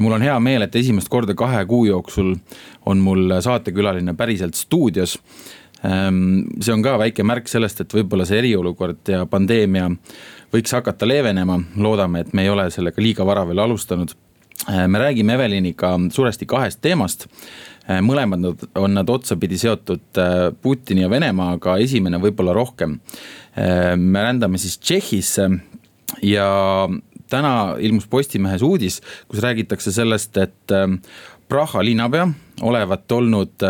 mul 0.00 0.12
on 0.12 0.22
hea 0.22 0.40
meel, 0.40 0.62
et 0.62 0.76
esimest 0.76 1.08
korda 1.08 1.34
kahe 1.34 1.64
kuu 1.64 1.84
jooksul 1.84 2.34
on 2.86 2.98
mul 2.98 3.40
saatekülaline 3.40 4.14
päriselt 4.14 4.54
stuudios. 4.54 5.18
Ehm, 5.84 6.40
see 6.60 6.74
on 6.74 6.82
ka 6.82 6.98
väike 6.98 7.22
märk 7.22 7.48
sellest, 7.48 7.80
et 7.80 7.94
võib-olla 7.94 8.24
see 8.24 8.38
eriolukord 8.38 9.08
ja 9.08 9.26
pandeemia 9.26 9.90
võiks 10.54 10.72
hakata 10.76 11.08
leevenema, 11.08 11.58
loodame, 11.76 12.24
et 12.24 12.34
me 12.34 12.46
ei 12.46 12.52
ole 12.52 12.68
sellega 12.70 13.02
liiga 13.02 13.26
vara 13.26 13.44
veel 13.48 13.64
alustanud. 13.64 14.14
Ehm, 14.68 14.90
me 14.90 14.98
räägime 14.98 15.34
Eveliniga 15.34 15.94
suuresti 16.10 16.46
kahest 16.46 16.80
teemast 16.80 17.26
Äh, 17.86 18.00
mõlemad 18.02 18.42
on 18.74 18.96
nad 18.96 19.10
otsapidi 19.10 19.58
seotud 19.60 20.18
äh, 20.18 20.48
Putini 20.62 21.04
ja 21.04 21.10
Venemaaga, 21.10 21.76
esimene 21.78 22.18
võib-olla 22.22 22.54
rohkem. 22.56 22.98
Äh, 23.54 23.92
me 23.94 24.24
rändame 24.24 24.58
siis 24.58 24.74
Tšehhisse 24.82 25.46
ja 26.26 26.48
täna 27.30 27.52
ilmus 27.82 28.08
Postimehes 28.10 28.64
uudis, 28.66 28.98
kus 29.30 29.42
räägitakse 29.42 29.94
sellest, 29.94 30.38
et 30.38 30.74
Praha 31.48 31.82
linnapea 31.84 32.26
olevat 32.66 33.12
olnud 33.12 33.62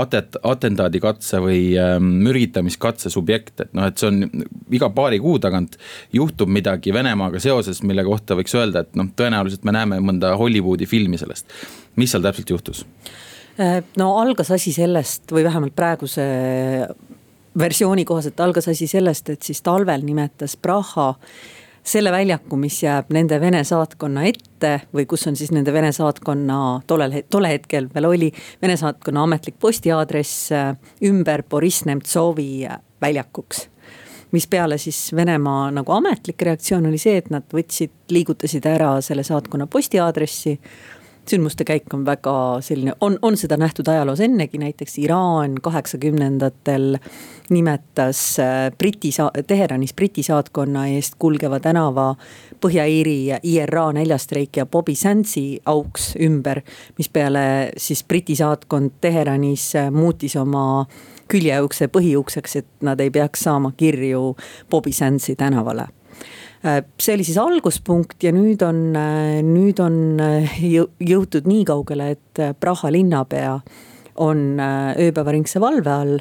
atet-, 0.00 0.38
atentaadikatse 0.42 1.38
või 1.44 1.60
mürgitamiskatse 2.00 3.12
subjekt, 3.12 3.60
et 3.60 3.74
noh, 3.76 3.86
et 3.86 4.00
see 4.00 4.08
on 4.08 4.44
iga 4.74 4.88
paari 4.94 5.20
kuu 5.22 5.36
tagant 5.42 5.76
juhtub 6.12 6.50
midagi 6.50 6.94
Venemaaga 6.94 7.42
seoses, 7.42 7.82
mille 7.86 8.04
kohta 8.06 8.34
võiks 8.38 8.56
öelda, 8.56 8.82
et 8.82 8.96
noh, 8.98 9.12
tõenäoliselt 9.16 9.68
me 9.68 9.76
näeme 9.76 10.00
mõnda 10.02 10.32
Hollywoodi 10.40 10.88
filmi 10.90 11.20
sellest. 11.20 11.52
mis 11.96 12.10
seal 12.10 12.24
täpselt 12.24 12.50
juhtus? 12.50 12.86
Äh, 13.60 13.82
no 13.96 14.16
algas 14.18 14.50
asi 14.50 14.72
sellest 14.74 15.30
või 15.30 15.44
vähemalt 15.46 15.76
praeguse 15.76 16.24
versiooni 17.58 18.04
kohaselt 18.04 18.40
algas 18.40 18.68
asi 18.68 18.88
sellest, 18.90 19.30
et 19.30 19.42
siis 19.42 19.62
talvel 19.62 20.02
nimetas 20.02 20.56
Praha 20.56 21.12
selle 21.84 22.12
väljaku, 22.12 22.56
mis 22.56 22.78
jääb 22.82 23.12
nende 23.14 23.38
Vene 23.40 23.60
saatkonna 23.64 24.24
ette 24.28 24.72
või 24.94 25.04
kus 25.08 25.26
on 25.28 25.36
siis 25.36 25.52
nende 25.52 25.72
Vene 25.72 25.92
saatkonna 25.92 26.80
tollel, 26.88 27.20
tol 27.30 27.48
hetkel 27.48 27.90
veel 27.94 28.08
oli. 28.08 28.30
Vene 28.62 28.76
saatkonna 28.80 29.26
ametlik 29.28 29.60
postiaadress 29.60 30.50
äh, 30.52 30.72
ümber 31.04 31.44
Boriss 31.48 31.84
Nemtsovi 31.84 32.66
väljakuks 33.04 33.68
mis 34.34 34.46
peale 34.50 34.78
siis 34.82 34.98
Venemaa 35.14 35.68
nagu 35.70 35.92
ametlik 35.94 36.42
reaktsioon 36.42 36.88
oli 36.88 36.98
see, 36.98 37.20
et 37.20 37.30
nad 37.30 37.44
võtsid, 37.54 37.92
liigutasid 38.10 38.66
ära 38.66 38.96
selle 39.04 39.22
saatkonna 39.26 39.68
postiaadressi 39.70 40.56
sündmuste 41.30 41.64
käik 41.64 41.94
on 41.94 42.04
väga 42.06 42.34
selline, 42.60 42.92
on, 43.00 43.18
on 43.22 43.36
seda 43.36 43.56
nähtud 43.60 43.88
ajaloos 43.88 44.20
ennegi, 44.20 44.58
näiteks 44.58 44.98
Iraan 44.98 45.54
kaheksakümnendatel 45.62 46.98
nimetas 47.50 48.38
äh, 48.40 48.72
Briti, 48.78 49.10
Teheranis 49.46 49.94
Briti 49.94 50.22
saatkonna 50.22 50.86
eest 50.88 51.18
kulgeva 51.18 51.60
tänava 51.60 52.14
Põhja-Iiri 52.64 53.38
IRA 53.42 53.88
näljastreiki 53.92 54.60
ja 54.60 54.66
Bobby 54.66 54.94
Sandsi 54.94 55.60
auks 55.66 56.14
ümber. 56.20 56.62
mispeale 56.98 57.72
siis 57.76 58.04
Briti 58.04 58.36
saatkond 58.36 58.90
Teheranis 59.00 59.76
äh, 59.76 59.90
muutis 59.90 60.36
oma 60.36 60.86
küljeukse 61.28 61.88
põhiukseks, 61.88 62.56
et 62.58 62.66
nad 62.80 63.00
ei 63.00 63.10
peaks 63.10 63.40
saama 63.40 63.72
kirju 63.76 64.36
Bobby 64.70 64.92
Sandsi 64.92 65.36
tänavale 65.36 65.88
see 66.64 67.14
oli 67.14 67.24
siis 67.26 67.38
alguspunkt 67.40 68.22
ja 68.24 68.32
nüüd 68.32 68.62
on, 68.64 68.78
äh, 68.96 69.40
nüüd 69.44 69.80
on 69.84 70.20
äh, 70.22 70.54
jõutud 71.00 71.48
nii 71.48 71.64
kaugele, 71.68 72.14
et 72.16 72.42
Praha 72.60 72.92
linnapea 72.92 73.58
on 74.24 74.60
ööpäevaringse 74.60 75.60
valve 75.60 75.90
all. 75.90 76.18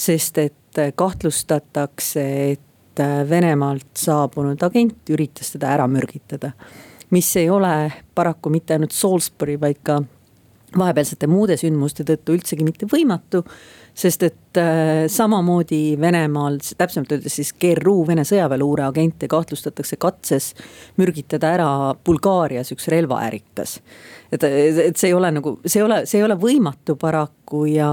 sest 0.00 0.38
et 0.38 0.78
kahtlustatakse, 0.96 2.22
et 2.50 3.02
Venemaalt 3.28 3.98
saabunud 4.00 4.62
agent 4.64 5.10
üritas 5.12 5.52
teda 5.52 5.74
ära 5.74 5.86
mürgitada. 5.88 6.52
mis 7.10 7.36
ei 7.36 7.50
ole 7.50 7.92
paraku 8.14 8.50
mitte 8.50 8.74
ainult 8.74 8.92
Salisbury, 8.92 9.60
vaid 9.60 9.82
ka 9.82 10.00
vahepealsete 10.78 11.26
muude 11.30 11.56
sündmuste 11.60 12.06
tõttu 12.08 12.36
üldsegi 12.38 12.66
mitte 12.66 12.88
võimatu 12.90 13.44
sest 13.94 14.22
et 14.22 14.58
äh, 14.58 15.06
samamoodi 15.10 15.96
Venemaal, 16.00 16.58
täpsemalt 16.78 17.12
öeldes 17.14 17.36
siis 17.40 17.52
GRU, 17.60 18.00
Vene 18.08 18.24
sõjaväeluureagente 18.28 19.28
kahtlustatakse 19.30 19.98
katses 20.00 20.52
mürgitada 21.00 21.54
ära 21.56 21.70
Bulgaarias 22.06 22.72
üks 22.74 22.88
relvaärikas. 22.92 23.80
et, 24.32 24.44
et 24.44 24.96
see 24.96 25.10
ei 25.10 25.16
ole 25.16 25.32
nagu, 25.34 25.58
see 25.66 25.82
ei 25.82 25.86
ole, 25.86 26.04
see 26.06 26.20
ei 26.20 26.28
ole 26.28 26.38
võimatu 26.40 26.96
paraku 27.00 27.66
ja 27.70 27.90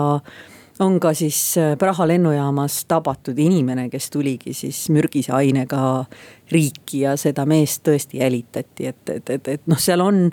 on 0.83 0.99
ka 1.01 1.13
siis 1.17 1.39
äh, 1.57 1.73
Praha 1.79 2.07
lennujaamas 2.07 2.83
tabatud 2.87 3.39
inimene, 3.39 3.89
kes 3.89 4.11
tuligi 4.13 4.53
siis 4.53 4.87
mürgise 4.93 5.33
ainega 5.35 6.05
riiki 6.53 7.03
ja 7.03 7.17
seda 7.17 7.47
meest 7.49 7.83
tõesti 7.87 8.21
jälitati, 8.21 8.93
et, 8.93 9.03
et, 9.09 9.35
et, 9.39 9.53
et 9.57 9.67
noh, 9.67 9.81
seal 9.81 10.05
on 10.05 10.27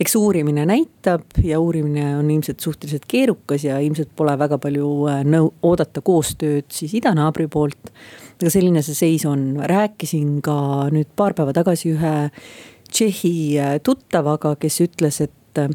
eks 0.00 0.16
uurimine 0.16 0.66
näitab 0.68 1.24
ja 1.42 1.60
uurimine 1.60 2.16
on 2.18 2.30
ilmselt 2.30 2.60
suhteliselt 2.60 3.06
keerukas 3.08 3.64
ja 3.64 3.78
ilmselt 3.78 4.12
pole 4.16 4.36
väga 4.38 4.58
palju 4.58 4.90
äh, 5.10 5.22
nõu, 5.24 5.50
oodata 5.62 6.02
koostööd 6.04 6.68
siis 6.72 6.94
idanaabri 7.00 7.48
poolt. 7.48 7.92
aga 8.40 8.52
selline 8.52 8.82
see 8.84 8.94
seis 8.98 9.24
on, 9.28 9.48
rääkisin 9.64 10.40
ka 10.44 10.56
nüüd 10.92 11.08
paar 11.16 11.34
päeva 11.34 11.56
tagasi 11.56 11.94
ühe 11.96 12.16
Tšehhi 12.86 13.58
äh, 13.58 13.76
tuttavaga, 13.82 14.54
kes 14.60 14.80
ütles, 14.84 15.20
et 15.24 15.58
äh, 15.58 15.72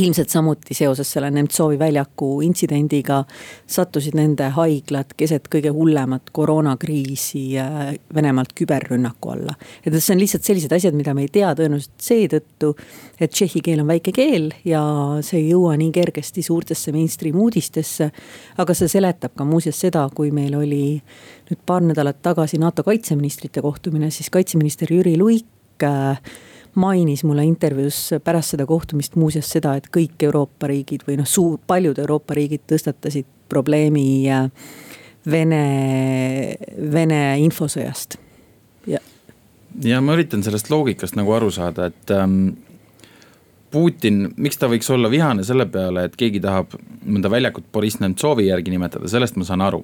ilmselt 0.00 0.28
samuti 0.28 0.74
seoses 0.74 1.08
selle 1.12 1.30
Nemtsovi 1.30 1.78
väljaku 1.78 2.40
intsidendiga 2.44 3.22
sattusid 3.66 4.16
nende 4.18 4.50
haiglad 4.52 5.14
keset 5.16 5.48
kõige 5.52 5.72
hullemat 5.72 6.32
koroonakriisi 6.36 7.44
äh, 7.60 7.94
Venemaalt 8.14 8.52
küberrünnaku 8.58 9.32
alla. 9.32 9.54
et 9.84 9.96
see 9.96 10.14
on 10.14 10.20
lihtsalt 10.20 10.44
sellised 10.44 10.72
asjad, 10.76 10.96
mida 10.96 11.14
me 11.16 11.24
ei 11.24 11.30
tea 11.32 11.54
tõenäoliselt 11.56 12.04
seetõttu, 12.08 12.74
et 13.20 13.32
tšehhi 13.32 13.62
keel 13.64 13.80
on 13.84 13.88
väike 13.88 14.12
keel 14.16 14.50
ja 14.68 14.82
see 15.24 15.40
ei 15.40 15.48
jõua 15.54 15.76
nii 15.80 15.92
kergesti 15.96 16.44
suurtesse 16.44 16.92
mainstream 16.92 17.40
uudistesse. 17.40 18.10
aga 18.58 18.76
see 18.76 18.92
seletab 18.92 19.32
ka 19.36 19.48
muuseas 19.48 19.80
seda, 19.80 20.04
kui 20.14 20.30
meil 20.30 20.58
oli 20.60 21.00
nüüd 21.48 21.62
paar 21.66 21.80
nädalat 21.80 22.20
tagasi 22.22 22.60
NATO 22.60 22.84
kaitseministrite 22.84 23.64
kohtumine, 23.64 24.10
siis 24.10 24.28
kaitseminister 24.30 24.92
Jüri 24.92 25.16
Luik 25.16 25.88
äh, 25.88 26.20
mainis 26.76 27.24
mulle 27.24 27.44
intervjuus 27.48 27.98
pärast 28.24 28.54
seda 28.54 28.66
kohtumist 28.68 29.16
muuseas 29.16 29.48
seda, 29.50 29.76
et 29.78 29.88
kõik 29.92 30.22
Euroopa 30.28 30.68
riigid 30.70 31.06
või 31.08 31.18
noh, 31.20 31.28
suur, 31.28 31.58
paljud 31.66 31.98
Euroopa 31.98 32.36
riigid 32.36 32.66
tõstatasid 32.68 33.28
probleemi 33.48 34.06
äh, 34.30 34.50
Vene, 35.26 35.62
Vene 36.92 37.20
infosõjast. 37.42 38.18
ja, 38.86 39.00
ja 39.82 40.00
ma 40.00 40.14
üritan 40.14 40.44
sellest 40.46 40.70
loogikast 40.70 41.18
nagu 41.18 41.34
aru 41.34 41.50
saada, 41.50 41.88
et 41.90 42.14
ähm, 42.14 42.54
Putin, 43.70 44.28
miks 44.36 44.58
ta 44.60 44.68
võiks 44.70 44.88
olla 44.94 45.10
vihane 45.10 45.44
selle 45.46 45.66
peale, 45.70 46.06
et 46.06 46.14
keegi 46.18 46.40
tahab 46.42 46.76
mõnda 47.06 47.30
väljakut 47.30 47.66
Boriss 47.72 48.00
Nemtsovi 48.02 48.46
järgi 48.46 48.72
nimetada, 48.72 49.08
sellest 49.10 49.36
ma 49.40 49.46
saan 49.48 49.64
aru. 49.66 49.82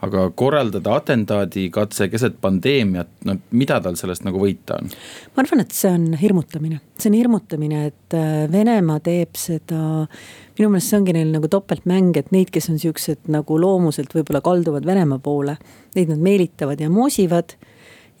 aga 0.00 0.30
korraldada 0.32 0.94
atentaadikatse 0.96 2.08
keset 2.08 2.38
pandeemiat, 2.40 3.08
no 3.28 3.36
mida 3.50 3.80
tal 3.84 3.98
sellest 4.00 4.24
nagu 4.24 4.40
võita 4.40 4.78
on? 4.80 4.90
ma 5.36 5.44
arvan, 5.44 5.64
et 5.64 5.74
see 5.76 5.92
on 5.92 6.06
hirmutamine, 6.20 6.80
see 6.98 7.12
on 7.12 7.18
hirmutamine, 7.18 7.86
et 7.92 8.18
äh, 8.18 8.46
Venemaa 8.52 9.00
teeb 9.04 9.36
seda. 9.38 10.06
minu 10.58 10.70
meelest 10.70 10.90
see 10.90 11.00
ongi 11.00 11.16
neil 11.16 11.34
nagu 11.34 11.48
topeltmäng, 11.48 12.16
et 12.16 12.32
neid, 12.34 12.50
kes 12.50 12.70
on 12.72 12.78
siuksed 12.82 13.30
nagu 13.30 13.58
loomuselt 13.60 14.14
võib-olla 14.16 14.42
kalduvad 14.44 14.86
Venemaa 14.86 15.22
poole, 15.22 15.58
neid 15.94 16.10
nad 16.10 16.22
meelitavad 16.24 16.80
ja 16.80 16.90
moosivad 16.90 17.54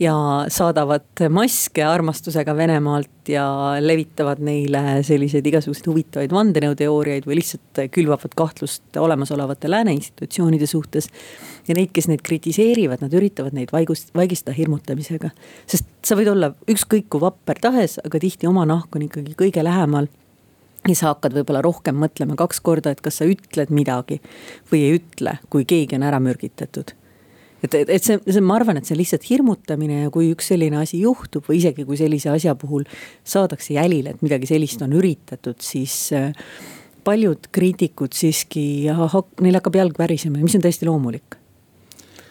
ja 0.00 0.14
saadavad 0.48 1.22
maske 1.28 1.84
armastusega 1.84 2.54
Venemaalt 2.56 3.28
ja 3.28 3.44
levitavad 3.80 4.40
neile 4.44 5.02
selliseid 5.04 5.46
igasuguseid 5.46 5.88
huvitavaid 5.90 6.32
vandenõuteooriaid 6.32 7.28
või 7.28 7.40
lihtsalt 7.40 7.82
külvavad 7.92 8.34
kahtlust 8.36 8.96
olemasolevate 8.96 9.70
lääne 9.70 9.92
institutsioonide 9.98 10.66
suhtes. 10.66 11.10
ja 11.68 11.74
neid, 11.76 11.92
kes 11.92 12.08
neid 12.08 12.22
kritiseerivad, 12.24 13.02
nad 13.04 13.12
üritavad 13.14 13.54
neid 13.54 13.72
vaigust, 13.72 14.14
vaigistada 14.16 14.56
hirmutamisega. 14.56 15.30
sest 15.66 15.86
sa 16.04 16.16
võid 16.16 16.32
olla 16.32 16.54
ükskõik 16.70 17.10
kui 17.10 17.20
vapper 17.20 17.60
tahes, 17.60 17.98
aga 18.04 18.18
tihti 18.18 18.48
oma 18.48 18.64
nahk 18.64 18.96
on 18.96 19.04
ikkagi 19.08 19.36
kõige 19.36 19.64
lähemal 19.64 20.08
ja 20.88 20.94
sa 20.94 21.12
hakkad 21.12 21.36
võib-olla 21.36 21.60
rohkem 21.60 22.00
mõtlema 22.00 22.38
kaks 22.40 22.60
korda, 22.64 22.90
et 22.90 23.04
kas 23.04 23.20
sa 23.20 23.28
ütled 23.28 23.68
midagi 23.68 24.22
või 24.72 24.86
ei 24.86 24.96
ütle, 25.02 25.36
kui 25.50 25.68
keegi 25.68 26.00
on 26.00 26.08
ära 26.08 26.22
mürgitatud 26.24 26.96
et, 27.62 27.74
et, 27.74 27.90
et 27.96 28.04
see, 28.04 28.18
see, 28.26 28.42
ma 28.44 28.56
arvan, 28.58 28.78
et 28.80 28.88
see 28.88 28.96
on 28.96 29.00
lihtsalt 29.00 29.26
hirmutamine 29.28 30.04
ja 30.04 30.12
kui 30.12 30.30
üks 30.34 30.50
selline 30.52 30.80
asi 30.80 31.02
juhtub 31.04 31.46
või 31.48 31.60
isegi 31.60 31.86
kui 31.88 31.98
sellise 32.00 32.32
asja 32.32 32.56
puhul 32.58 32.86
saadakse 33.24 33.74
jälile, 33.76 34.14
et 34.14 34.24
midagi 34.24 34.48
sellist 34.50 34.82
on 34.86 34.94
üritatud, 34.96 35.60
siis 35.64 35.96
äh, 36.16 36.32
paljud 37.04 37.50
kriitikud 37.52 38.16
siiski, 38.16 38.64
neil 38.88 39.60
hakkab 39.60 39.78
jalg 39.80 40.00
värisema, 40.00 40.40
mis 40.42 40.56
on 40.58 40.64
täiesti 40.64 40.88
loomulik. 40.88 41.36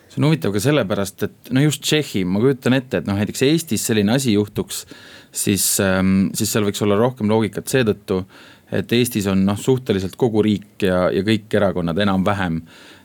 See 0.10 0.18
on 0.18 0.26
huvitav 0.26 0.54
ka 0.56 0.62
sellepärast, 0.64 1.24
et 1.28 1.52
no 1.54 1.62
just 1.62 1.84
Tšehhi, 1.86 2.24
ma 2.26 2.42
kujutan 2.42 2.74
ette, 2.80 3.02
et 3.02 3.10
noh, 3.10 3.18
näiteks 3.20 3.44
Eestis 3.46 3.84
selline 3.86 4.16
asi 4.16 4.34
juhtuks, 4.34 4.88
siis, 5.30 5.66
ähm, 5.86 6.32
siis 6.38 6.50
seal 6.50 6.66
võiks 6.66 6.82
olla 6.82 6.98
rohkem 6.98 7.30
loogikat 7.30 7.70
seetõttu, 7.70 8.24
et 8.74 8.90
Eestis 8.98 9.28
on 9.30 9.44
noh, 9.46 9.58
suhteliselt 9.58 10.18
kogu 10.18 10.42
riik 10.46 10.82
ja, 10.86 11.12
ja 11.14 11.22
kõik 11.26 11.54
erakonnad 11.58 12.02
enam-vähem 12.02 12.58
Ehm, 12.58 12.99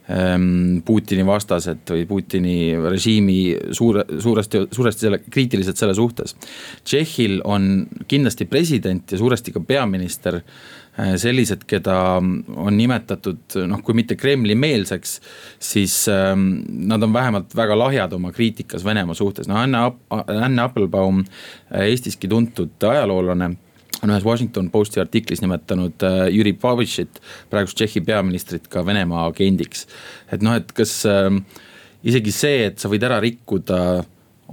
Putini 0.84 1.24
vastased 1.24 1.88
või 1.88 2.02
Putini 2.04 2.56
režiimi 2.76 3.38
suure, 3.72 4.04
suuresti, 4.20 4.66
suuresti 4.76 5.06
selle, 5.06 5.20
kriitilised 5.24 5.80
selle 5.80 5.94
suhtes. 5.96 6.36
Tšehhil 6.84 7.38
on 7.48 7.86
kindlasti 8.08 8.44
president 8.44 9.14
ja 9.14 9.18
suuresti 9.18 9.54
ka 9.54 9.62
peaminister 9.64 10.42
eh, 10.42 11.14
sellised, 11.16 11.64
keda 11.70 11.96
on 12.20 12.76
nimetatud 12.76 13.56
noh, 13.64 13.80
kui 13.80 13.96
mitte 13.96 14.18
Kremli-meelseks, 14.20 15.16
siis 15.72 15.96
ähm, 16.12 16.60
nad 16.84 17.02
on 17.02 17.16
vähemalt 17.16 17.56
väga 17.56 17.78
lahjad 17.78 18.12
oma 18.12 18.32
kriitikas 18.36 18.84
Venemaa 18.84 19.16
suhtes, 19.16 19.48
no 19.48 19.56
Anne, 19.56 19.86
Anne 20.10 20.68
Appelbaum, 20.68 21.24
eh, 21.72 21.88
Eestiski 21.94 22.28
tuntud 22.28 22.76
ajaloolane 22.92 23.54
on 24.02 24.12
ühes 24.12 24.24
Washington 24.26 24.70
Posti 24.72 25.02
artiklis 25.02 25.42
nimetanud 25.44 26.02
äh, 26.06 26.24
Jüri 26.34 26.54
Pavitšit, 26.60 27.20
praegust 27.52 27.78
Tšehhi 27.78 28.04
peaministrit 28.06 28.68
ka 28.72 28.84
Venemaa 28.86 29.28
agendiks. 29.30 29.86
et 30.32 30.42
noh, 30.42 30.56
et 30.58 30.72
kas 30.76 31.02
äh, 31.08 31.30
isegi 32.04 32.34
see, 32.34 32.66
et 32.68 32.78
sa 32.80 32.90
võid 32.92 33.06
ära 33.06 33.20
rikkuda 33.24 33.80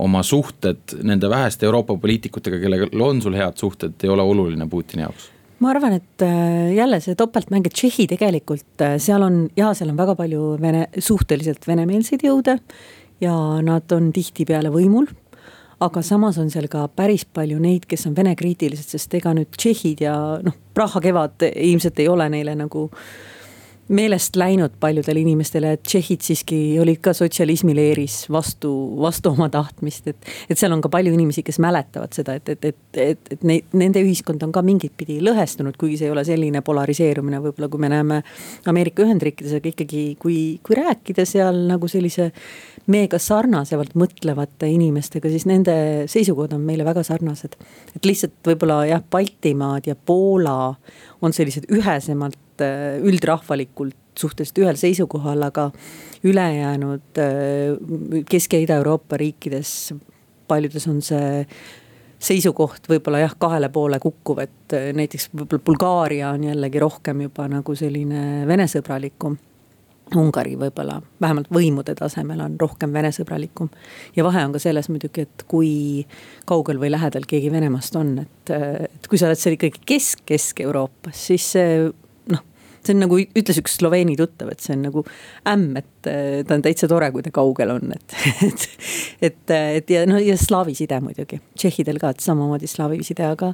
oma 0.02 0.24
suhted 0.24 0.96
nende 1.04 1.30
väheste 1.30 1.68
Euroopa 1.68 1.98
poliitikutega, 2.00 2.62
kellega 2.62 2.90
on 3.04 3.22
sul 3.22 3.36
head 3.36 3.60
suhted, 3.60 3.98
ei 4.04 4.12
ole 4.12 4.24
oluline 4.24 4.68
Putini 4.72 5.04
jaoks 5.08 5.30
ma 5.62 5.70
arvan, 5.76 6.00
et 6.00 6.24
äh, 6.26 6.72
jälle 6.74 6.98
see 7.04 7.18
topeltmäng, 7.18 7.68
et 7.68 7.76
Tšehhi 7.78 8.08
tegelikult 8.10 8.82
äh, 8.82 8.98
seal 9.02 9.22
on 9.26 9.44
ja 9.58 9.76
seal 9.78 9.92
on 9.94 10.00
väga 10.00 10.16
palju 10.18 10.56
vene, 10.62 10.88
suhteliselt 10.98 11.68
venemeelseid 11.70 12.26
jõude 12.26 12.58
ja 13.22 13.36
nad 13.62 13.94
on 13.94 14.10
tihtipeale 14.16 14.72
võimul 14.74 15.12
aga 15.82 16.04
samas 16.06 16.38
on 16.42 16.52
seal 16.54 16.68
ka 16.72 16.86
päris 16.96 17.26
palju 17.26 17.58
neid, 17.62 17.88
kes 17.90 18.06
on 18.10 18.16
Vene-kriitilised, 18.18 18.94
sest 18.94 19.14
ega 19.18 19.34
nüüd 19.38 19.50
tšehhid 19.58 20.04
ja 20.06 20.16
noh, 20.46 20.58
Praha 20.76 21.02
kevad 21.04 21.44
ilmselt 21.50 22.00
ei 22.00 22.08
ole 22.12 22.30
neile 22.32 22.56
nagu 22.56 22.88
meelest 23.92 24.36
läinud 24.40 24.76
paljudele 24.80 25.22
inimestele, 25.22 25.74
et 25.76 25.84
tšehhid 25.84 26.24
siiski 26.24 26.58
olid 26.82 27.02
ka 27.04 27.14
sotsialismi 27.16 27.76
leeris 27.76 28.24
vastu, 28.32 28.72
vastu 29.02 29.34
oma 29.34 29.50
tahtmist, 29.52 30.08
et. 30.08 30.32
et 30.50 30.60
seal 30.60 30.72
on 30.72 30.82
ka 30.84 30.90
palju 30.92 31.14
inimesi, 31.14 31.44
kes 31.44 31.60
mäletavad 31.64 32.16
seda, 32.16 32.38
et, 32.40 32.50
et, 32.56 32.66
et, 32.72 32.82
et, 33.04 33.32
et 33.36 33.46
neid, 33.48 33.68
nende 33.78 34.04
ühiskond 34.04 34.44
on 34.46 34.54
ka 34.56 34.64
mingit 34.66 34.96
pidi 34.98 35.20
lõhestunud, 35.24 35.78
kuigi 35.80 36.00
see 36.00 36.10
ei 36.10 36.16
ole 36.16 36.24
selline 36.28 36.64
polariseerumine, 36.66 37.42
võib-olla 37.44 37.72
kui 37.72 37.84
me 37.84 37.92
näeme 37.92 38.22
Ameerika 38.72 39.04
Ühendriikides, 39.06 39.58
aga 39.60 39.72
ikkagi, 39.74 40.06
kui, 40.22 40.38
kui 40.64 40.78
rääkida 40.80 41.26
seal 41.28 41.66
nagu 41.72 41.90
sellise 41.92 42.32
meiega 42.92 43.20
sarnasemalt 43.22 43.96
mõtlevate 44.00 44.70
inimestega, 44.72 45.30
siis 45.32 45.46
nende 45.50 45.76
seisukohad 46.12 46.56
on 46.58 46.64
meile 46.66 46.86
väga 46.88 47.04
sarnased. 47.06 47.58
et 47.96 48.06
lihtsalt 48.06 48.40
võib-olla 48.48 48.86
jah, 48.90 49.04
Baltimaad 49.12 49.90
ja 49.90 49.96
Poola 49.96 50.74
on 51.22 51.34
sellised 51.36 51.68
ühesemalt 51.72 52.40
üldrahvalikult 53.02 53.98
suhteliselt 54.20 54.58
ühel 54.64 54.80
seisukohal, 54.80 55.42
aga 55.48 55.70
ülejäänud 56.24 57.22
äh, 57.22 58.24
Kesk- 58.30 58.54
ja 58.54 58.60
Ida-Euroopa 58.60 59.18
riikides 59.18 59.94
paljudes 60.48 60.88
on 60.88 61.00
see 61.02 61.46
seisukoht 62.22 62.90
võib-olla 62.90 63.24
jah, 63.24 63.38
kahele 63.40 63.72
poole 63.74 64.00
kukkuv, 64.00 64.44
et 64.44 64.76
äh, 64.78 64.90
näiteks 64.98 65.32
võib-olla 65.34 65.64
Bulgaaria 65.66 66.34
on 66.36 66.44
jällegi 66.52 66.84
rohkem 66.84 67.24
juba 67.28 67.48
nagu 67.52 67.76
selline 67.76 68.44
venesõbralikum 68.50 69.40
Ungari 70.16 70.58
võib-olla, 70.60 70.98
vähemalt 71.24 71.48
võimude 71.56 71.94
tasemel 71.96 72.42
on 72.44 72.58
rohkem 72.60 72.92
venesõbralikum. 72.94 73.70
ja 74.16 74.26
vahe 74.28 74.44
on 74.44 74.52
ka 74.52 74.60
selles 74.60 74.90
muidugi, 74.92 75.24
et 75.24 75.46
kui 75.48 76.06
kaugel 76.46 76.82
või 76.82 76.92
lähedal 76.92 77.24
keegi 77.28 77.52
Venemaast 77.52 77.96
on, 77.96 78.18
et, 78.20 78.52
et 78.52 79.08
kui 79.08 79.18
sa 79.18 79.30
oled 79.30 79.40
seal 79.40 79.56
ikkagi 79.56 79.80
kesk, 79.88 80.26
Kesk-Euroopas, 80.28 81.16
siis 81.16 81.48
see. 81.56 81.92
See 82.86 82.96
on 82.96 83.04
nagu 83.06 83.20
ütles 83.22 83.62
üks 83.62 83.78
Sloveeni 83.80 84.18
tuttav, 84.20 84.52
et 84.54 84.64
see 84.64 84.76
on 84.78 84.86
nagu 84.88 85.06
ämm, 85.50 85.78
et 85.82 86.10
ta 86.48 86.58
on 86.58 86.66
täitsa 86.66 86.90
tore, 86.92 87.12
kui 87.14 87.24
ta 87.26 87.34
kaugel 87.36 87.76
on, 87.78 87.94
et, 87.96 88.18
et. 88.50 88.68
et, 89.30 89.56
et 89.60 89.96
ja 89.96 90.04
noh, 90.10 90.22
ja 90.22 90.38
slaavi 90.40 90.76
side 90.78 91.00
muidugi, 91.04 91.42
tšehhidel 91.56 92.02
ka, 92.02 92.14
et 92.16 92.26
samamoodi 92.26 92.70
slaavi 92.70 93.04
side, 93.06 93.28
aga 93.28 93.54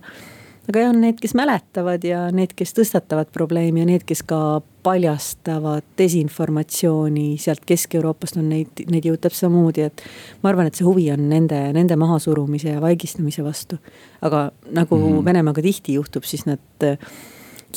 aga 0.68 0.82
jah, 0.84 0.92
on 0.92 1.00
need, 1.02 1.20
kes 1.24 1.34
mäletavad 1.38 2.04
ja 2.04 2.26
need, 2.36 2.52
kes 2.58 2.74
tõstatavad 2.76 3.30
probleemi 3.36 3.84
ja 3.84 3.88
need, 3.88 4.04
kes 4.08 4.24
ka 4.28 4.60
paljastavad 4.84 5.86
desinformatsiooni 6.00 7.38
sealt 7.42 7.64
Kesk-Euroopast 7.68 8.40
on 8.40 8.50
neid, 8.52 8.84
neid 8.92 9.08
täpselt 9.08 9.48
samamoodi, 9.48 9.88
et. 9.88 10.04
ma 10.44 10.52
arvan, 10.52 10.68
et 10.68 10.76
see 10.76 10.88
huvi 10.88 11.08
on 11.14 11.24
nende, 11.32 11.60
nende 11.76 11.98
mahasurumise 12.00 12.76
ja 12.76 12.84
vaigistamise 12.84 13.44
vastu. 13.48 13.80
aga 14.22 14.52
nagu 14.72 14.96
mm 14.96 15.04
-hmm. 15.04 15.26
Venemaaga 15.26 15.62
tihti 15.62 15.94
juhtub, 15.94 16.24
siis 16.24 16.46
nad 16.46 16.60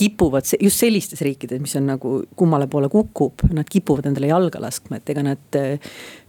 kipuvad 0.01 0.49
just 0.57 0.81
sellistes 0.81 1.21
riikides, 1.25 1.61
mis 1.61 1.77
on 1.77 1.91
nagu 1.93 2.15
kummale 2.37 2.67
poole 2.73 2.89
kukub, 2.93 3.45
nad 3.53 3.69
kipuvad 3.69 4.09
endale 4.09 4.33
jalga 4.33 4.63
laskma, 4.65 5.01
et 5.01 5.13
ega 5.13 5.27
nad. 5.27 5.59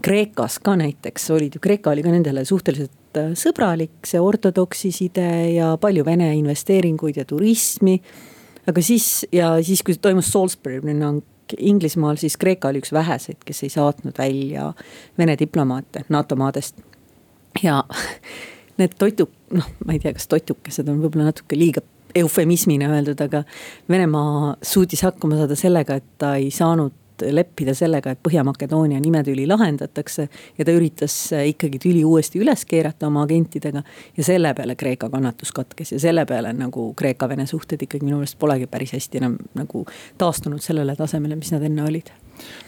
Kreekas 0.02 0.58
ka 0.64 0.76
näiteks 0.76 1.30
olid 1.36 1.56
ju, 1.56 1.62
Kreeka 1.64 1.94
oli 1.94 2.04
ka 2.04 2.12
nendele 2.12 2.44
suhteliselt 2.48 3.02
Äh, 3.12 3.34
sõbralik, 3.36 4.06
see 4.08 4.22
ortodoksi 4.24 4.92
side 4.96 5.26
ja 5.52 5.74
palju 5.82 6.06
Vene 6.08 6.30
investeeringuid 6.38 7.18
ja 7.20 7.26
turismi. 7.28 8.00
aga 8.68 8.82
siis 8.82 9.26
ja 9.32 9.58
siis, 9.64 9.84
kui 9.84 9.98
toimus 10.00 10.32
Salisbury 10.32 10.80
rünnak 10.80 11.56
Inglismaal, 11.58 12.16
siis 12.16 12.38
Kreeka 12.38 12.70
oli 12.70 12.80
üks 12.80 12.94
väheseid, 12.94 13.42
kes 13.44 13.64
ei 13.64 13.70
saatnud 13.70 14.16
välja 14.18 14.74
Vene 15.18 15.36
diplomaate 15.40 16.06
NATO 16.10 16.36
maadest. 16.36 16.80
ja 17.64 17.84
need 18.80 18.96
toitu, 18.98 19.28
noh, 19.52 19.68
ma 19.86 19.94
ei 19.94 20.00
tea, 20.00 20.14
kas 20.14 20.32
toitukesed 20.32 20.88
on 20.88 21.04
võib-olla 21.04 21.34
natuke 21.34 21.60
liiga 21.60 21.84
eufemismina 22.16 22.90
öeldud, 22.96 23.22
aga 23.22 23.44
Venemaa 23.90 24.56
suutis 24.62 25.04
hakkama 25.04 25.40
saada 25.40 25.56
sellega, 25.56 26.00
et 26.02 26.10
ta 26.18 26.36
ei 26.40 26.52
saanud 26.52 26.98
leppida 27.30 27.74
sellega, 27.78 28.14
et 28.14 28.20
Põhja-Makedoonia 28.24 29.00
nimetüli 29.02 29.48
lahendatakse. 29.48 30.28
ja 30.58 30.66
ta 30.66 30.72
üritas 30.72 31.14
ikkagi 31.46 31.80
tüli 31.80 32.04
uuesti 32.06 32.40
üles 32.40 32.66
keerata 32.66 33.08
oma 33.08 33.24
agentidega. 33.24 33.84
ja 34.18 34.24
selle 34.24 34.54
peale 34.54 34.76
Kreeka 34.76 35.10
kannatus 35.10 35.52
katkes 35.52 35.92
ja 35.92 36.00
selle 36.00 36.26
peale 36.26 36.54
nagu 36.54 36.94
Kreeka-Vene 36.94 37.46
suhted 37.46 37.82
ikkagi 37.82 38.06
minu 38.06 38.18
meelest 38.18 38.40
polegi 38.40 38.68
päris 38.68 38.94
hästi 38.94 39.22
enam 39.22 39.38
nagu 39.54 39.86
taastunud 40.18 40.62
sellele 40.62 40.96
tasemele, 40.96 41.36
mis 41.36 41.52
nad 41.52 41.64
enne 41.64 41.84
olid. 41.84 42.12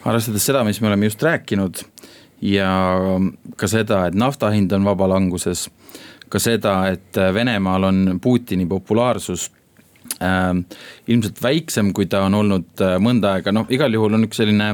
arvestades 0.06 0.46
seda, 0.46 0.64
mis 0.64 0.82
me 0.82 0.88
oleme 0.88 1.06
just 1.06 1.24
rääkinud 1.24 1.86
ja 2.42 2.70
ka 3.58 3.68
seda, 3.68 4.08
et 4.08 4.16
nafta 4.16 4.52
hind 4.54 4.72
on 4.72 4.86
vabalanguses 4.86 5.70
ka 6.34 6.42
seda, 6.42 6.78
et 6.90 7.20
Venemaal 7.34 7.90
on 7.92 8.00
Putini 8.22 8.66
populaarsus 8.70 9.52
äh, 10.24 10.52
ilmselt 11.08 11.42
väiksem, 11.44 11.92
kui 11.94 12.08
ta 12.10 12.24
on 12.28 12.38
olnud 12.42 12.84
äh, 12.84 12.98
mõnda 13.04 13.38
aega, 13.38 13.54
noh, 13.56 13.70
igal 13.74 13.94
juhul 13.94 14.18
on 14.18 14.28
üks 14.28 14.42
selline 14.42 14.70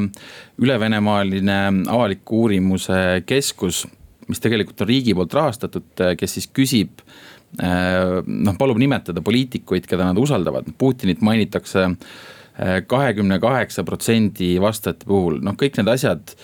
ülevenemaaline 0.61 1.59
avaliku 1.91 2.45
uurimuse 2.45 3.23
keskus, 3.29 3.85
mis 4.29 4.41
tegelikult 4.43 4.83
on 4.83 4.91
riigi 4.91 5.15
poolt 5.17 5.35
rahastatud, 5.37 5.89
äh, 6.03 6.15
kes 6.19 6.37
siis 6.37 6.49
küsib 6.53 7.03
äh, 7.61 8.19
noh, 8.25 8.57
palub 8.59 8.79
nimetada 8.81 9.23
poliitikuid, 9.25 9.87
keda 9.89 10.09
nad 10.09 10.21
usaldavad, 10.21 10.69
Putinit 10.79 11.23
mainitakse 11.25 11.89
äh, 11.89 12.79
kahekümne 12.87 13.39
kaheksa 13.43 13.85
protsendi 13.87 14.55
vastajate 14.61 15.09
puhul, 15.09 15.41
noh, 15.45 15.57
kõik 15.59 15.79
need 15.79 15.91
asjad 15.95 16.35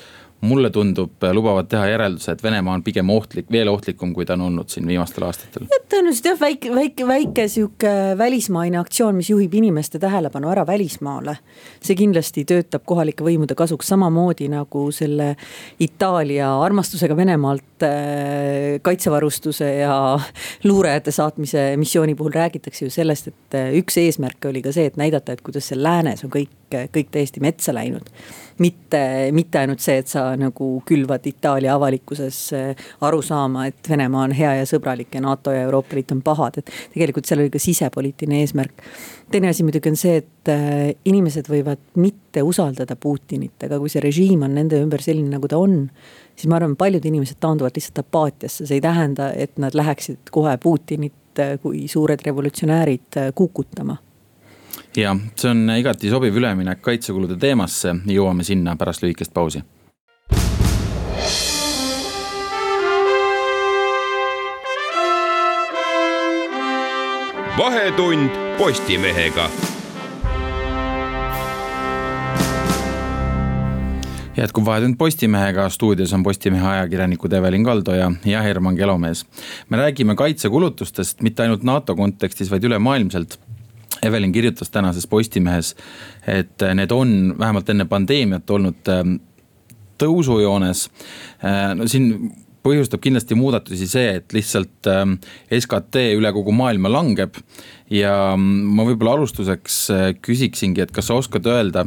mulle 0.46 0.70
tundub, 0.74 1.24
lubavad 1.34 1.68
teha 1.70 1.88
järelduse, 1.90 2.36
et 2.36 2.44
Venemaa 2.44 2.76
on 2.78 2.84
pigem 2.86 3.10
ohtlik, 3.14 3.48
veel 3.52 3.70
ohtlikum, 3.72 4.14
kui 4.16 4.26
ta 4.26 4.36
on 4.38 4.46
olnud 4.48 4.70
siin 4.72 4.88
viimastel 4.88 5.26
aastatel. 5.28 5.68
tõenäoliselt 5.92 6.30
jah, 6.32 6.40
väike, 6.40 6.72
väike, 6.76 7.08
väike 7.08 7.48
sihuke 7.52 7.92
välismaine 8.18 8.80
aktsioon, 8.80 9.16
mis 9.18 9.30
juhib 9.30 9.54
inimeste 9.54 10.00
tähelepanu 10.00 10.50
ära 10.52 10.66
välismaale. 10.68 11.38
see 11.82 11.96
kindlasti 11.96 12.46
töötab 12.46 12.86
kohalike 12.86 13.24
võimude 13.24 13.56
kasuks, 13.56 13.88
samamoodi 13.88 14.50
nagu 14.52 14.88
selle 14.92 15.36
Itaalia 15.80 16.50
armastusega 16.62 17.18
Venemaalt 17.18 17.84
äh, 17.84 18.80
kaitsevarustuse 18.82 19.74
ja 19.82 20.20
luurajate 20.64 21.12
saatmise 21.12 21.68
missiooni 21.78 22.16
puhul 22.16 22.34
räägitakse 22.36 22.86
ju 22.86 22.94
sellest, 22.94 23.28
et 23.28 23.60
äh, 23.60 23.74
üks 23.82 23.98
eesmärke 24.02 24.50
oli 24.50 24.62
ka 24.66 24.74
see, 24.76 24.90
et 24.90 24.98
näidata, 24.98 25.34
et 25.36 25.46
kuidas 25.46 25.72
seal 25.72 25.84
läänes 25.84 26.26
on 26.26 26.34
kõik, 26.34 26.54
kõik 26.72 27.14
täiesti 27.14 27.44
metsa 27.44 27.74
läinud 27.76 28.10
mitte, 28.64 29.00
mitte 29.36 29.60
ainult 29.60 29.84
see, 29.84 29.98
et 30.02 30.12
sa 30.12 30.28
nagu 30.40 30.70
külvad 30.88 31.26
Itaalia 31.28 31.76
avalikkuses 31.76 32.40
aru 33.06 33.22
saama, 33.26 33.68
et 33.70 33.90
Venemaa 33.90 34.26
on 34.30 34.36
hea 34.36 34.54
ja 34.62 34.68
sõbralik 34.70 35.16
ja 35.16 35.24
NATO 35.26 35.54
ja 35.56 35.66
Euroopa 35.68 35.98
Liit 35.98 36.14
on 36.16 36.22
pahad, 36.26 36.62
et 36.62 36.72
tegelikult 36.94 37.28
seal 37.28 37.44
oli 37.44 37.54
ka 37.54 37.62
sisepoliitiline 37.62 38.44
eesmärk. 38.44 38.86
teine 39.32 39.50
asi 39.50 39.64
muidugi 39.64 39.90
on 39.92 40.00
see, 40.00 40.22
et 40.22 40.54
inimesed 41.06 41.50
võivad 41.50 41.82
mitte 42.00 42.44
usaldada 42.46 42.96
Putinit, 42.96 43.58
aga 43.68 43.80
kui 43.82 43.92
see 43.92 44.04
režiim 44.04 44.46
on 44.48 44.56
nende 44.56 44.80
ümber 44.80 45.04
selline, 45.04 45.30
nagu 45.36 45.50
ta 45.52 45.60
on 45.60 45.90
siis 46.36 46.50
ma 46.52 46.60
arvan, 46.60 46.76
paljud 46.80 47.06
inimesed 47.06 47.40
taanduvad 47.40 47.76
lihtsalt 47.76 48.04
apaatiasse, 48.04 48.66
see 48.66 48.80
ei 48.80 48.84
tähenda, 48.84 49.32
et 49.34 49.58
nad 49.62 49.76
läheksid 49.76 50.32
kohe 50.32 50.58
Putinit 50.62 51.14
kui 51.62 51.88
suured 51.92 52.22
revolutsionäärid 52.24 53.20
kukutama 53.36 53.98
ja 54.96 55.16
see 55.36 55.52
on 55.52 55.70
igati 55.78 56.10
sobiv 56.10 56.36
üleminek 56.36 56.82
kaitsekulude 56.82 57.38
teemasse, 57.40 57.96
jõuame 58.08 58.44
sinna 58.44 58.76
pärast 58.76 59.04
lühikest 59.04 59.34
pausi. 59.34 59.64
vahetund 67.56 68.30
Postimehega 68.58 69.50
jätkub 74.38 74.66
Vahetund 74.66 74.96
Postimehega, 74.98 75.70
stuudios 75.70 76.14
on 76.14 76.24
Postimehe 76.24 76.68
ajakirjanikud 76.68 77.34
Evelin 77.34 77.64
Kaldo 77.64 77.96
ja, 77.96 78.12
ja 78.26 78.42
Herman 78.42 78.76
Kelomees. 78.76 79.26
me 79.70 79.78
räägime 79.78 80.16
kaitsekulutustest 80.16 81.22
mitte 81.22 81.44
ainult 81.44 81.64
NATO 81.64 81.96
kontekstis, 81.96 82.52
vaid 82.52 82.64
ülemaailmselt. 82.64 83.40
Evelin 84.04 84.34
kirjutas 84.36 84.70
tänases 84.74 85.08
Postimehes, 85.08 85.76
et 86.28 86.64
need 86.76 86.92
on 86.92 87.36
vähemalt 87.40 87.70
enne 87.70 87.86
pandeemiat 87.90 88.50
olnud 88.52 88.92
ähm, 88.92 89.20
tõusujoones. 90.02 90.88
Äh, 91.44 91.72
no 91.78 91.88
siin 91.88 92.34
põhjustab 92.66 93.04
kindlasti 93.04 93.38
muudatusi 93.38 93.88
see, 93.90 94.18
et 94.20 94.34
lihtsalt 94.34 94.90
ähm, 94.90 95.18
SKT 95.54 96.08
üle 96.18 96.32
kogu 96.36 96.54
maailma 96.56 96.92
langeb. 96.92 97.38
ja 97.94 98.34
mm, 98.34 98.76
ma 98.76 98.86
võib-olla 98.88 99.20
alustuseks 99.20 99.80
äh, 99.94 100.06
küsiksingi, 100.22 100.82
et 100.82 100.94
kas 100.94 101.12
sa 101.12 101.20
oskad 101.20 101.46
öelda 101.46 101.86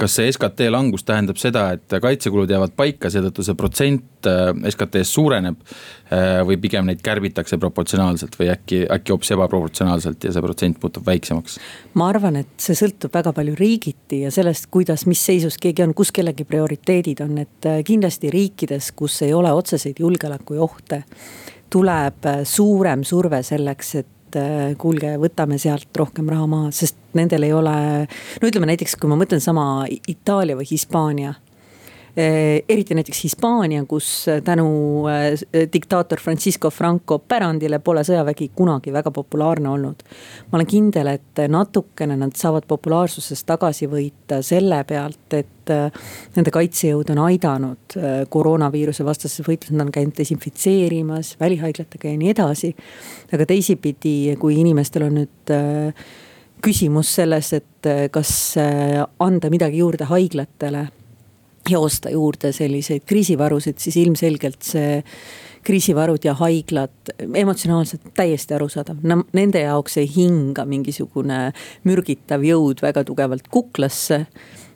kas 0.00 0.16
see 0.18 0.30
SKT 0.32 0.68
langus 0.72 1.04
tähendab 1.06 1.38
seda, 1.40 1.68
et 1.76 1.96
kaitsekulud 2.02 2.50
jäävad 2.50 2.74
paika, 2.76 3.10
seetõttu 3.12 3.44
see 3.46 3.56
protsent 3.58 4.28
äh, 4.30 4.50
SKT-st 4.70 5.16
suureneb. 5.16 5.60
Äh, 6.06 6.40
või 6.46 6.58
pigem 6.62 6.86
neid 6.86 7.00
kärbitakse 7.02 7.58
proportsionaalselt 7.58 8.36
või 8.38 8.50
äkki, 8.52 8.84
äkki 8.94 9.14
hoopis 9.14 9.32
ebaproportsionaalselt 9.34 10.28
ja 10.28 10.34
see 10.34 10.44
protsent 10.44 10.78
muutub 10.82 11.06
väiksemaks? 11.06 11.58
ma 11.98 12.10
arvan, 12.12 12.38
et 12.42 12.52
see 12.62 12.76
sõltub 12.78 13.14
väga 13.14 13.32
palju 13.34 13.56
riigiti 13.58 14.20
ja 14.22 14.30
sellest, 14.34 14.68
kuidas, 14.70 15.06
mis 15.10 15.24
seisus 15.26 15.58
keegi 15.58 15.82
on, 15.82 15.96
kus 15.98 16.12
kellegi 16.14 16.46
prioriteedid 16.46 17.24
on, 17.26 17.40
et 17.42 17.66
äh, 17.66 17.82
kindlasti 17.86 18.30
riikides, 18.30 18.92
kus 18.94 19.18
ei 19.26 19.34
ole 19.34 19.52
otseseid 19.52 19.98
julgeolekuohte 20.02 21.02
tuleb 21.72 22.28
suurem 22.46 23.02
surve 23.04 23.40
selleks, 23.42 23.94
et 23.98 24.12
et 24.36 24.42
äh, 24.42 24.76
kuulge, 24.78 25.16
võtame 25.20 25.58
sealt 25.60 25.88
rohkem 25.96 26.28
raha 26.30 26.46
maha, 26.50 26.70
sest 26.74 26.98
nendel 27.16 27.46
ei 27.46 27.54
ole. 27.56 27.74
no 28.42 28.48
ütleme 28.50 28.68
näiteks, 28.70 28.96
kui 29.00 29.10
ma 29.10 29.18
mõtlen 29.18 29.42
sama 29.42 29.86
Itaalia 30.08 30.58
või 30.58 30.68
Hispaania 30.70 31.34
eriti 32.16 32.94
näiteks 32.96 33.24
Hispaania, 33.24 33.84
kus 33.84 34.28
eh, 34.28 34.40
tänu 34.42 34.68
eh, 35.08 35.68
diktaator 35.72 36.20
Francisco 36.20 36.70
Franco 36.70 37.18
pärandile 37.18 37.78
pole 37.84 38.04
sõjavägi 38.08 38.48
kunagi 38.56 38.92
väga 38.92 39.12
populaarne 39.12 39.68
olnud. 39.68 40.02
ma 40.50 40.56
olen 40.56 40.66
kindel, 40.66 41.10
et 41.12 41.44
natukene 41.48 42.16
nad 42.16 42.32
saavad 42.36 42.64
populaarsuses 42.68 43.44
tagasi 43.44 43.88
võita 43.92 44.40
selle 44.42 44.82
pealt, 44.88 45.36
et 45.36 45.72
nende 46.36 46.50
kaitsejõud 46.54 47.08
on 47.10 47.18
aidanud 47.26 47.96
koroonaviiruse 48.30 49.04
vastases 49.04 49.42
võitluses, 49.42 49.74
nad 49.74 49.88
on 49.88 49.92
käinud 49.92 50.14
desinfitseerimas, 50.16 51.34
välihaiglatega 51.40 52.12
ja 52.12 52.20
nii 52.20 52.30
edasi. 52.30 52.74
aga 53.32 53.46
teisipidi, 53.46 54.36
kui 54.40 54.60
inimestel 54.60 55.08
on 55.08 55.18
nüüd 55.20 55.56
küsimus 56.62 57.10
selles, 57.18 57.52
et 57.52 57.90
kas 58.14 58.30
anda 59.18 59.50
midagi 59.50 59.82
juurde 59.82 60.06
haiglatele 60.08 60.86
ja 61.70 61.80
osta 61.80 62.10
juurde 62.10 62.52
selliseid 62.52 63.06
kriisivarusid, 63.06 63.78
siis 63.82 63.96
ilmselgelt 63.96 64.62
see 64.62 65.02
kriisivarud 65.66 66.22
ja 66.24 66.34
haiglad 66.38 67.10
emotsionaalselt 67.34 68.12
täiesti 68.14 68.54
arusaadav, 68.54 69.00
nende 69.34 69.64
jaoks 69.64 69.98
ei 69.98 70.06
hinga 70.10 70.66
mingisugune 70.68 71.40
mürgitav 71.88 72.44
jõud 72.46 72.82
väga 72.84 73.02
tugevalt 73.08 73.50
kuklasse. 73.50 74.26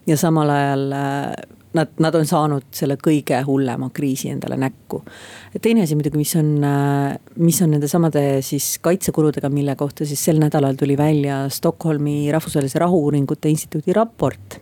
ja 0.07 0.17
samal 0.17 0.51
ajal 0.51 0.93
äh, 0.93 1.33
nad, 1.73 1.93
nad 1.99 2.15
on 2.15 2.27
saanud 2.27 2.67
selle 2.75 2.97
kõige 2.99 3.39
hullema 3.47 3.91
kriisi 3.95 4.31
endale 4.33 4.57
näkku. 4.59 5.03
teine 5.63 5.85
asi 5.85 5.95
muidugi, 5.95 6.19
mis 6.19 6.35
on, 6.37 6.49
äh, 6.65 7.19
mis 7.37 7.61
on 7.63 7.71
nendesamade 7.71 8.43
siis 8.43 8.79
kaitsekuludega, 8.83 9.49
mille 9.49 9.77
kohta 9.77 10.07
siis 10.07 10.25
sel 10.25 10.41
nädalal 10.43 10.75
tuli 10.75 10.97
välja 10.99 11.45
Stockholmi 11.49 12.33
Rahvusvahelise 12.33 12.83
Rahu-uuringute 12.83 13.49
Instituudi 13.49 13.93
raport 13.93 14.59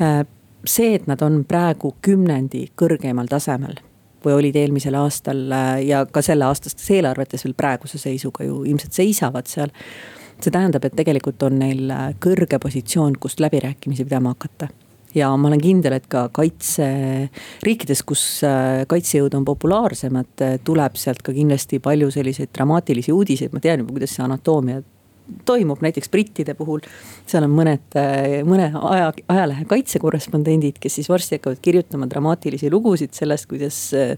äh, 0.00 0.24
see, 0.68 0.94
et 0.98 1.06
nad 1.10 1.22
on 1.24 1.42
praegu 1.48 1.94
kümnendi 2.04 2.66
kõrgemal 2.78 3.30
tasemel 3.30 3.78
või 4.24 4.34
olid 4.34 4.56
eelmisel 4.58 4.96
aastal 4.98 5.46
äh, 5.54 5.72
ja 5.88 6.04
ka 6.10 6.22
selle 6.24 6.48
aastastes 6.48 6.90
eelarvetes 6.96 7.46
veel 7.46 7.54
praeguse 7.58 8.00
seisuga 8.02 8.46
ju 8.46 8.64
ilmselt 8.66 8.96
seisavad 8.96 9.46
seal. 9.50 9.72
see 10.38 10.52
tähendab, 10.54 10.84
et 10.84 10.94
tegelikult 10.94 11.42
on 11.42 11.58
neil 11.58 11.90
äh, 11.90 12.10
kõrge 12.22 12.58
positsioon, 12.62 13.16
kust 13.20 13.40
läbirääkimisi 13.40 14.04
pidama 14.04 14.34
hakata 14.34 14.68
ja 15.14 15.30
ma 15.36 15.48
olen 15.48 15.60
kindel, 15.60 15.96
et 15.96 16.06
ka 16.06 16.28
kaitseriikides, 16.34 18.02
kus 18.06 18.24
äh, 18.46 18.84
kaitsejõud 18.90 19.34
on 19.38 19.46
populaarsemad, 19.48 20.46
tuleb 20.64 20.98
sealt 21.00 21.22
ka 21.22 21.32
kindlasti 21.32 21.80
palju 21.82 22.10
selliseid 22.10 22.52
dramaatilisi 22.54 23.14
uudiseid, 23.14 23.54
ma 23.54 23.62
tean 23.64 23.84
juba, 23.84 23.96
kuidas 23.96 24.16
see 24.18 24.26
anatoomia 24.26 24.82
toimub 25.48 25.82
näiteks 25.84 26.10
brittide 26.12 26.54
puhul. 26.58 26.80
seal 27.26 27.44
on 27.44 27.52
mõned, 27.54 27.98
mõne 28.48 28.70
aja, 28.74 29.12
ajalehe 29.28 29.66
kaitsekorrespondendid, 29.68 30.78
kes 30.80 31.00
siis 31.00 31.10
varsti 31.10 31.38
hakkavad 31.38 31.60
kirjutama 31.62 32.08
dramaatilisi 32.10 32.70
lugusid 32.72 33.14
sellest, 33.16 33.48
kuidas 33.50 33.78
eh, 33.96 34.16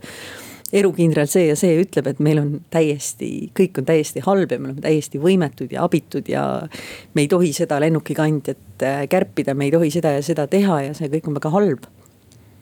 erukindral 0.72 1.26
see 1.30 1.48
ja 1.48 1.56
see 1.58 1.80
ütleb, 1.82 2.10
et 2.12 2.20
meil 2.22 2.42
on 2.42 2.50
täiesti, 2.70 3.50
kõik 3.56 3.82
on 3.82 3.88
täiesti 3.88 4.22
halb 4.26 4.52
ja 4.52 4.58
me 4.60 4.70
oleme 4.70 4.84
täiesti 4.84 5.22
võimetud 5.22 5.72
ja 5.74 5.84
abitud 5.86 6.28
ja. 6.30 6.44
me 7.14 7.24
ei 7.24 7.30
tohi 7.30 7.52
seda 7.56 7.80
lennukikandjat 7.82 8.84
eh, 8.86 9.06
kärpida, 9.10 9.54
me 9.54 9.66
ei 9.66 9.74
tohi 9.74 9.90
seda 9.94 10.14
ja 10.18 10.22
seda 10.26 10.46
teha 10.50 10.84
ja 10.88 10.94
see 10.94 11.10
kõik 11.10 11.30
on 11.30 11.40
väga 11.40 11.54
halb 11.56 11.90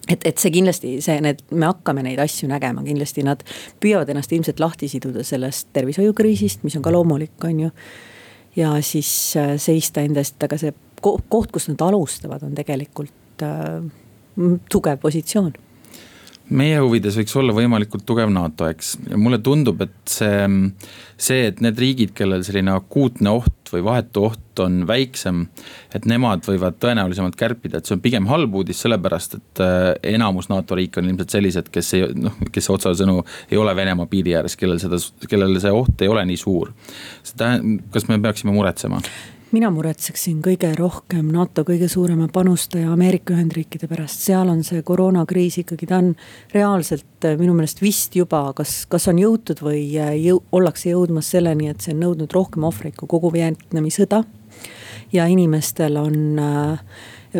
et, 0.09 0.25
et 0.25 0.41
see 0.41 0.53
kindlasti 0.55 0.97
see, 1.05 1.19
need, 1.25 1.43
me 1.53 1.69
hakkame 1.69 2.05
neid 2.07 2.21
asju 2.23 2.49
nägema, 2.51 2.85
kindlasti 2.87 3.25
nad 3.27 3.45
püüavad 3.83 4.09
ennast 4.13 4.33
ilmselt 4.33 4.61
lahti 4.63 4.89
siduda 4.91 5.25
sellest 5.27 5.69
tervishoiukriisist, 5.77 6.65
mis 6.65 6.79
on 6.79 6.85
ka 6.87 6.95
loomulik, 6.95 7.37
on 7.45 7.67
ju 7.67 7.73
ja 8.57 8.75
siis 8.83 9.37
äh, 9.37 9.57
seista 9.57 10.05
enda 10.05 10.23
eest, 10.25 10.43
aga 10.43 10.59
see 10.61 10.75
koht, 11.03 11.51
kust 11.53 11.71
nad 11.71 11.83
alustavad, 11.89 12.43
on 12.43 12.55
tegelikult 12.59 13.45
äh, 13.47 13.83
tugev 14.71 15.01
positsioon 15.03 15.53
meie 16.55 16.79
huvides 16.81 17.17
võiks 17.19 17.37
olla 17.39 17.55
võimalikult 17.57 18.05
tugev 18.09 18.31
NATO, 18.33 18.69
eks, 18.71 18.95
ja 19.11 19.19
mulle 19.21 19.39
tundub, 19.45 19.83
et 19.85 19.95
see, 20.09 20.49
see, 21.21 21.47
et 21.51 21.63
need 21.65 21.79
riigid, 21.81 22.15
kellel 22.17 22.45
selline 22.47 22.73
akuutne 22.75 23.33
oht 23.33 23.73
või 23.73 23.85
vahetu 23.85 24.25
oht 24.31 24.63
on 24.65 24.81
väiksem. 24.89 25.47
et 25.95 26.05
nemad 26.09 26.45
võivad 26.47 26.79
tõenäolisemalt 26.81 27.37
kärpida, 27.39 27.79
et 27.79 27.87
see 27.87 27.97
on 27.97 28.03
pigem 28.05 28.27
halb 28.31 28.55
uudis, 28.55 28.81
sellepärast 28.85 29.39
et 29.39 29.63
äh, 29.65 29.93
enamus 30.15 30.49
NATO 30.49 30.77
riike 30.79 31.01
on 31.01 31.09
ilmselt 31.11 31.37
sellised, 31.37 31.73
kes 31.73 31.95
ei 31.95 32.07
noh, 32.17 32.37
kes 32.53 32.71
otsesõnu 32.75 33.23
ei 33.51 33.61
ole 33.61 33.77
Venemaa 33.77 34.09
piiri 34.11 34.37
ääres, 34.39 34.57
kellel 34.57 34.81
seda, 34.83 35.01
kellel 35.29 35.61
see 35.63 35.73
oht 35.75 36.03
ei 36.03 36.13
ole 36.13 36.25
nii 36.29 36.41
suur. 36.41 36.73
see 37.23 37.39
tähendab, 37.39 37.91
kas 37.93 38.09
me 38.09 38.21
peaksime 38.23 38.57
muretsema? 38.57 39.03
Mina 39.55 39.71
muretseksin 39.73 40.41
kõige 40.45 40.71
rohkem 40.77 41.31
NATO 41.33 41.63
kõige 41.67 41.89
suurema 41.89 42.27
panustaja 42.33 42.91
Ameerika 42.93 43.33
Ühendriikide 43.33 43.89
pärast, 43.89 44.21
seal 44.27 44.51
on 44.53 44.61
see 44.67 44.83
koroonakriis 44.85 45.61
ikkagi, 45.63 45.89
ta 45.89 46.01
on 46.03 46.11
reaalselt 46.53 47.25
äh, 47.25 47.37
minu 47.41 47.55
meelest 47.57 47.81
vist 47.81 48.17
juba, 48.19 48.43
kas, 48.57 48.83
kas 48.91 49.09
on 49.09 49.21
jõutud 49.23 49.63
või 49.65 49.83
äh, 49.97 50.13
jõu-, 50.21 50.43
ollakse 50.53 50.91
jõudmas 50.93 51.31
selleni, 51.33 51.71
et 51.73 51.85
see 51.85 51.95
on 51.97 52.03
nõudnud 52.05 52.35
rohkem 52.37 52.67
ohvreid 52.69 52.99
kui 52.99 53.09
kogu 53.09 53.33
Vietnami 53.33 53.93
sõda. 53.95 54.25
ja 55.13 55.25
inimestel 55.27 55.97
on 55.97 56.39
äh, 56.39 56.85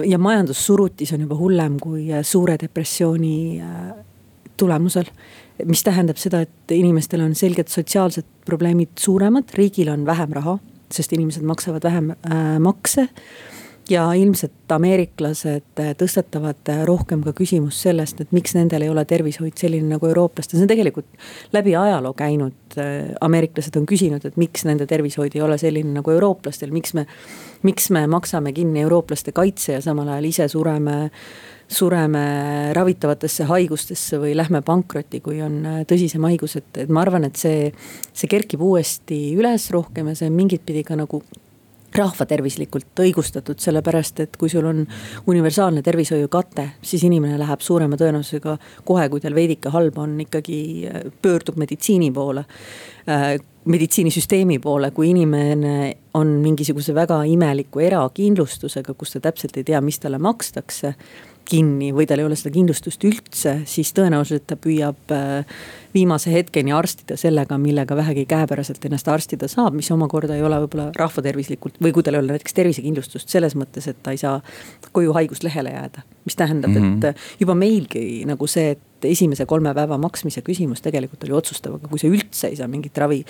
ja 0.09 0.19
majandussurutis 0.19 1.13
on 1.13 1.27
juba 1.27 1.37
hullem 1.37 1.77
kui 1.81 2.09
suure 2.23 2.57
depressiooni 2.61 3.61
tulemusel. 4.57 5.05
Mis 5.65 5.83
tähendab 5.83 6.17
seda, 6.17 6.41
et 6.41 6.73
inimestel 6.73 7.21
on 7.21 7.35
selgelt 7.35 7.69
sotsiaalsed 7.69 8.25
probleemid 8.47 8.97
suuremad, 8.99 9.53
riigil 9.57 9.89
on 9.93 10.07
vähem 10.07 10.33
raha 10.33 10.59
sest 10.95 11.13
inimesed 11.17 11.47
maksavad 11.47 11.85
vähem 11.85 12.11
äh, 12.11 12.59
makse. 12.63 13.09
ja 13.89 14.03
ilmselt 14.13 14.69
ameeriklased 14.69 15.81
tõstatavad 15.97 16.69
rohkem 16.85 17.23
ka 17.25 17.33
küsimust 17.33 17.87
sellest, 17.87 18.19
et 18.21 18.35
miks 18.37 18.53
nendel 18.53 18.85
ei 18.85 18.91
ole 18.93 19.07
tervishoid 19.09 19.57
selline 19.57 19.89
nagu 19.95 20.11
eurooplastel, 20.11 20.59
see 20.59 20.67
on 20.67 20.69
tegelikult 20.69 21.07
läbi 21.57 21.73
ajaloo 21.77 22.13
käinud. 22.13 22.77
ameeriklased 23.21 23.77
on 23.81 23.87
küsinud, 23.89 24.27
et 24.29 24.37
miks 24.37 24.67
nende 24.69 24.87
tervishoid 24.87 25.37
ei 25.37 25.41
ole 25.41 25.57
selline 25.59 25.95
nagu 25.95 26.13
eurooplastel, 26.13 26.71
miks 26.71 26.93
me, 26.95 27.07
miks 27.63 27.89
me 27.91 28.05
maksame 28.07 28.53
kinni 28.53 28.85
eurooplaste 28.85 29.33
kaitse 29.33 29.79
ja 29.79 29.81
samal 29.81 30.13
ajal 30.13 30.29
ise 30.29 30.49
sureme 30.53 30.99
sureme 31.69 32.73
ravitavatesse 32.77 33.45
haigustesse 33.49 34.21
või 34.21 34.33
lähme 34.37 34.63
pankrotti, 34.65 35.21
kui 35.21 35.43
on 35.45 35.61
tõsisem 35.89 36.25
haigus, 36.25 36.57
et, 36.61 36.71
et 36.85 36.89
ma 36.89 37.05
arvan, 37.05 37.29
et 37.29 37.37
see, 37.37 37.69
see 38.13 38.31
kerkib 38.31 38.63
uuesti 38.65 39.21
üles 39.37 39.69
rohkem 39.75 40.09
ja 40.09 40.17
see 40.19 40.31
on 40.31 40.39
mingit 40.39 40.65
pidi 40.67 40.85
ka 40.87 40.97
nagu 40.97 41.23
rahvatervislikult 41.97 43.01
õigustatud, 43.01 43.59
sellepärast 43.63 44.21
et 44.25 44.37
kui 44.39 44.51
sul 44.53 44.67
on 44.69 44.83
universaalne 45.31 45.83
tervishoiukate, 45.83 46.69
siis 46.85 47.05
inimene 47.09 47.39
läheb 47.41 47.63
suurema 47.65 47.97
tõenäosusega 48.01 48.57
kohe, 48.89 49.09
kui 49.09 49.23
tal 49.25 49.37
veidike 49.37 49.73
halb 49.73 49.99
on, 50.01 50.19
ikkagi 50.25 50.59
äh, 50.89 51.07
pöördub 51.23 51.59
meditsiini 51.61 52.11
poole. 52.15 52.45
Äh, 53.09 53.39
meditsiinisüsteemi 53.69 54.59
poole, 54.65 54.91
kui 54.97 55.11
inimene 55.11 55.97
on 56.17 56.39
mingisuguse 56.41 56.95
väga 56.97 57.23
imeliku 57.29 57.83
erakindlustusega, 57.85 58.95
kus 58.97 59.17
ta 59.17 59.25
täpselt 59.29 59.59
ei 59.61 59.67
tea, 59.69 59.81
mis 59.85 60.01
talle 60.01 60.21
makstakse 60.23 60.95
kinni 61.49 61.91
või 61.97 62.07
tal 62.09 62.21
ei 62.21 62.27
ole 62.29 62.37
seda 62.37 62.53
kindlustust 62.53 63.05
üldse, 63.09 63.55
siis 63.69 63.93
tõenäoliselt 63.97 64.45
ta 64.51 64.57
püüab 64.61 65.13
äh, 65.15 65.61
viimase 65.95 66.33
hetkeni 66.33 66.75
arstida 66.77 67.17
sellega, 67.21 67.57
millega 67.61 67.97
vähegi 67.97 68.27
käepäraselt 68.29 68.85
ennast 68.85 69.09
arstida 69.09 69.49
saab, 69.49 69.77
mis 69.79 69.89
omakorda 69.95 70.37
ei 70.37 70.45
ole 70.45 70.61
võib-olla 70.65 70.91
rahvatervislikult 70.97 71.81
või 71.85 71.95
kui 71.97 72.05
tal 72.05 72.19
ei 72.19 72.23
ole 72.23 72.37
näiteks 72.37 72.57
tervisekindlustust 72.59 73.33
selles 73.33 73.57
mõttes, 73.59 73.89
et 73.89 74.03
ta 74.05 74.13
ei 74.15 74.21
saa 74.21 74.37
koju 74.93 75.17
haiguslehele 75.17 75.73
jääda. 75.73 76.05
mis 76.29 76.37
tähendab 76.37 76.71
mm, 76.71 77.01
-hmm. 77.01 77.09
et 77.09 77.41
juba 77.41 77.55
meilgi 77.55 78.25
nagu 78.29 78.47
see, 78.47 78.71
et 78.77 79.05
esimese 79.05 79.47
kolme 79.47 79.75
päeva 79.75 79.99
maksmise 79.99 80.43
küsimus 80.45 80.83
tegelikult 80.85 81.25
oli 81.25 81.33
otsustav, 81.33 81.75
aga 81.75 81.89
kui 81.89 81.99
sa 81.99 82.07
üldse 82.07 82.49
ei 82.49 82.57
saa 82.57 82.69
mingit 82.69 82.99
ravi 82.99 83.25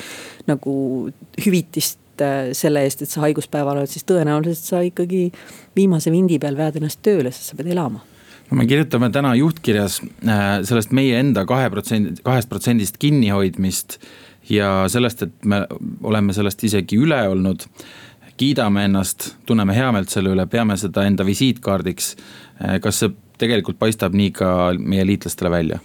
nagu 0.47 1.11
hüvitist 1.47 1.99
äh, 2.25 2.53
selle 2.57 2.85
eest, 2.87 3.03
et 3.03 3.13
sa 3.13 3.25
haiguspäeval 3.27 3.81
oled, 3.81 3.91
siis 3.91 4.07
tõenäoliselt 4.09 4.71
sa 4.71 4.85
ikkagi 4.87 5.29
viimase 5.77 6.13
vindi 6.15 6.39
peal 6.43 6.57
vead 6.59 6.79
ennast 6.81 7.03
tööle, 7.07 7.33
sest 7.35 7.53
sa 7.53 7.59
pead 7.59 7.73
elama 7.75 8.05
no 8.51 8.57
me 8.57 8.67
kirjutame 8.69 9.11
täna 9.13 9.35
juhtkirjas 9.37 10.01
äh, 10.25 10.47
sellest 10.69 10.95
meie 10.97 11.21
enda 11.21 11.45
kahe 11.49 11.69
protsendi, 11.73 12.17
kahest 12.25 12.49
protsendist 12.49 12.99
kinnihoidmist 13.03 13.99
ja 14.49 14.73
sellest, 14.89 15.27
et 15.27 15.49
me 15.49 15.63
oleme 16.03 16.33
sellest 16.37 16.65
isegi 16.65 17.01
üle 17.01 17.23
olnud. 17.29 17.69
kiidame 18.39 18.85
ennast, 18.87 19.33
tunneme 19.51 19.75
heameelt 19.75 20.13
selle 20.15 20.31
üle, 20.31 20.45
peame 20.47 20.77
seda 20.79 21.03
enda 21.03 21.25
visiitkaardiks. 21.27 22.13
Äh, 22.63 22.77
kas 22.81 23.01
see 23.03 23.11
tegelikult 23.39 23.79
paistab 23.79 24.15
nii 24.15 24.31
ka 24.35 24.51
meie 24.79 25.07
liitlastele 25.07 25.51
välja? 25.51 25.81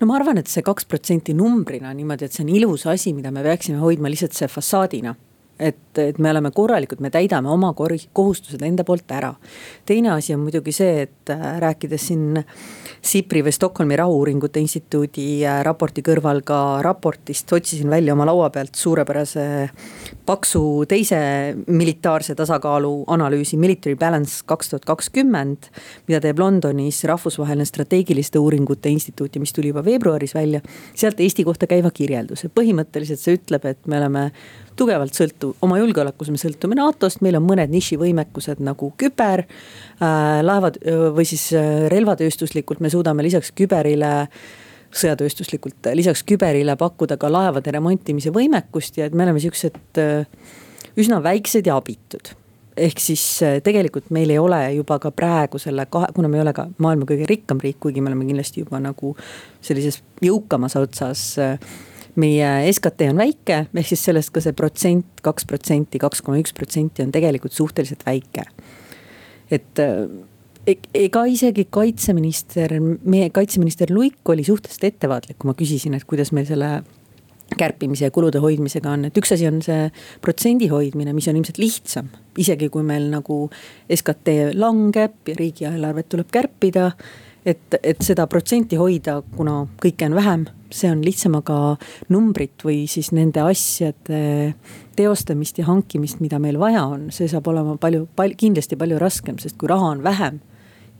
no 0.00 0.08
ma 0.08 0.16
arvan, 0.16 0.40
et 0.40 0.48
see 0.48 0.64
kaks 0.64 0.88
protsenti 0.88 1.34
numbrina 1.36 1.92
niimoodi, 1.94 2.24
et 2.24 2.36
see 2.36 2.44
on 2.46 2.54
ilus 2.56 2.86
asi, 2.88 3.12
mida 3.16 3.30
me 3.30 3.44
peaksime 3.44 3.80
hoidma 3.82 4.08
lihtsalt 4.12 4.36
see 4.36 4.48
fassaadina 4.48 5.14
et, 5.60 5.98
et 5.98 6.18
me 6.18 6.30
oleme 6.32 6.50
korralikud, 6.54 7.00
me 7.04 7.10
täidame 7.12 7.50
oma 7.52 7.72
kohustused 7.76 8.62
enda 8.64 8.84
poolt 8.86 9.10
ära. 9.12 9.34
teine 9.86 10.14
asi 10.14 10.34
on 10.34 10.44
muidugi 10.46 10.72
see, 10.72 11.04
et 11.04 11.32
äh, 11.32 11.58
rääkides 11.60 12.06
siin 12.10 12.40
SIPRi 13.00 13.42
või 13.44 13.52
Stockholmi 13.52 13.96
Rahu-uuringute 14.00 14.60
Instituudi 14.60 15.42
äh, 15.44 15.60
raporti 15.66 16.02
kõrval 16.06 16.42
ka 16.46 16.80
raportist, 16.84 17.52
otsisin 17.52 17.90
välja 17.90 18.14
oma 18.16 18.26
laua 18.28 18.50
pealt 18.54 18.74
suurepärase 18.74 19.44
paksu 20.26 20.62
teise 20.88 21.20
militaarse 21.66 22.34
tasakaalu 22.38 22.92
analüüsi, 23.12 23.58
Military 23.60 23.96
Balance 23.96 24.40
kaks 24.46 24.72
tuhat 24.72 24.88
kakskümmend. 24.88 25.70
mida 26.08 26.20
teeb 26.20 26.38
Londonis 26.38 27.04
rahvusvaheline 27.04 27.64
strateegiliste 27.68 28.38
uuringute 28.38 28.88
instituut 28.88 29.34
ja 29.34 29.40
mis 29.40 29.52
tuli 29.52 29.74
juba 29.74 29.84
veebruaris 29.84 30.34
välja. 30.34 30.60
sealt 30.94 31.20
Eesti 31.20 31.44
kohta 31.44 31.66
käiva 31.66 31.90
kirjelduse, 31.90 32.48
põhimõtteliselt 32.48 33.20
see 33.20 33.36
ütleb, 33.36 33.64
et 33.66 33.86
me 33.86 33.98
oleme 33.98 34.30
tugevalt 34.80 35.16
sõltu-, 35.16 35.52
oma 35.64 35.78
julgeolekus 35.80 36.32
me 36.32 36.40
sõltume 36.40 36.78
NATO-st, 36.78 37.22
meil 37.24 37.38
on 37.38 37.46
mõned 37.46 37.70
nišivõimekused 37.74 38.62
nagu 38.64 38.92
küber 39.00 39.44
äh,. 39.44 40.40
laevad 40.46 40.80
või 41.16 41.28
siis 41.28 41.50
äh, 41.58 41.86
relvatööstuslikult 41.92 42.80
me 42.80 42.92
suudame 42.92 43.26
lisaks 43.26 43.52
küberile 43.56 44.14
sõjatööstuslikult 44.90 45.92
lisaks 45.94 46.24
küberile 46.26 46.74
pakkuda 46.78 47.18
ka 47.20 47.30
laevade 47.30 47.72
remontimise 47.74 48.32
võimekust 48.34 48.98
ja 48.98 49.06
et 49.06 49.14
me 49.14 49.26
oleme 49.26 49.42
siuksed 49.42 50.02
äh, 50.02 50.26
üsna 50.98 51.20
väiksed 51.22 51.68
ja 51.70 51.78
abitud 51.78 52.32
ehk 52.80 53.02
siis 53.02 53.22
äh, 53.46 53.58
tegelikult 53.64 54.10
meil 54.14 54.30
ei 54.32 54.38
ole 54.40 54.60
juba 54.74 54.98
ka 55.02 55.12
praegu 55.14 55.60
selle 55.62 55.86
kahe, 55.90 56.10
kuna 56.14 56.30
me 56.30 56.40
ei 56.40 56.44
ole 56.44 56.54
ka 56.56 56.66
maailma 56.78 57.06
kõige 57.08 57.28
rikkam 57.30 57.60
riik, 57.62 57.78
kuigi 57.82 58.02
me 58.02 58.10
oleme 58.10 58.26
kindlasti 58.28 58.64
juba 58.64 58.80
nagu 58.82 59.14
sellises 59.64 60.00
jõukamas 60.24 60.76
otsas 60.80 61.24
äh, 61.42 61.56
meie 62.20 62.72
SKT 62.72 63.10
on 63.12 63.20
väike, 63.20 63.64
ehk 63.70 63.90
siis 63.90 64.04
sellest 64.08 64.32
ka 64.34 64.42
see 64.42 64.56
protsent, 64.56 65.22
kaks 65.24 65.46
protsenti, 65.48 66.00
kaks 66.02 66.22
koma 66.26 66.40
üks 66.40 66.54
protsenti 66.56 67.04
on 67.04 67.12
tegelikult 67.14 67.54
suhteliselt 67.56 68.06
väike. 68.06 68.46
et 69.50 69.82
e-, 69.82 70.78
ega 70.94 71.24
isegi 71.26 71.66
kaitseminister, 71.70 72.78
meie 72.80 73.30
kaitseminister 73.34 73.92
Luik 73.94 74.28
oli 74.28 74.44
suhteliselt 74.46 74.88
ettevaatlik, 74.92 75.38
kui 75.38 75.50
ma 75.50 75.58
küsisin, 75.58 75.96
et 75.96 76.06
kuidas 76.08 76.32
meil 76.36 76.48
selle 76.48 76.80
kärpimise 77.58 78.06
ja 78.06 78.14
kulude 78.14 78.38
hoidmisega 78.42 78.92
on, 78.94 79.08
et 79.08 79.16
üks 79.18 79.32
asi 79.34 79.48
on 79.48 79.58
see 79.64 79.88
protsendi 80.22 80.68
hoidmine, 80.70 81.14
mis 81.16 81.28
on 81.30 81.40
ilmselt 81.40 81.58
lihtsam. 81.58 82.10
isegi 82.38 82.68
kui 82.70 82.84
meil 82.86 83.08
nagu 83.10 83.50
SKT 83.90 84.54
langeb 84.54 85.28
ja 85.28 85.34
riigieelarvet 85.36 86.08
tuleb 86.08 86.30
kärpida 86.32 86.92
et, 87.44 87.76
et 87.82 88.02
seda 88.04 88.26
protsenti 88.30 88.78
hoida, 88.80 89.20
kuna 89.36 89.62
kõike 89.80 90.08
on 90.10 90.16
vähem, 90.18 90.46
see 90.74 90.90
on 90.92 91.00
lihtsam, 91.04 91.38
aga 91.40 91.56
numbrit 92.12 92.62
või 92.66 92.84
siis 92.90 93.10
nende 93.16 93.42
asjade 93.42 94.20
teostamist 94.98 95.58
ja 95.58 95.66
hankimist, 95.68 96.20
mida 96.22 96.38
meil 96.42 96.60
vaja 96.60 96.84
on, 96.86 97.08
see 97.14 97.28
saab 97.30 97.48
olema 97.50 97.76
palju, 97.80 98.06
palju, 98.16 98.38
kindlasti 98.38 98.78
palju 98.80 99.00
raskem, 99.00 99.40
sest 99.42 99.58
kui 99.60 99.70
raha 99.70 99.94
on 99.96 100.04
vähem 100.06 100.40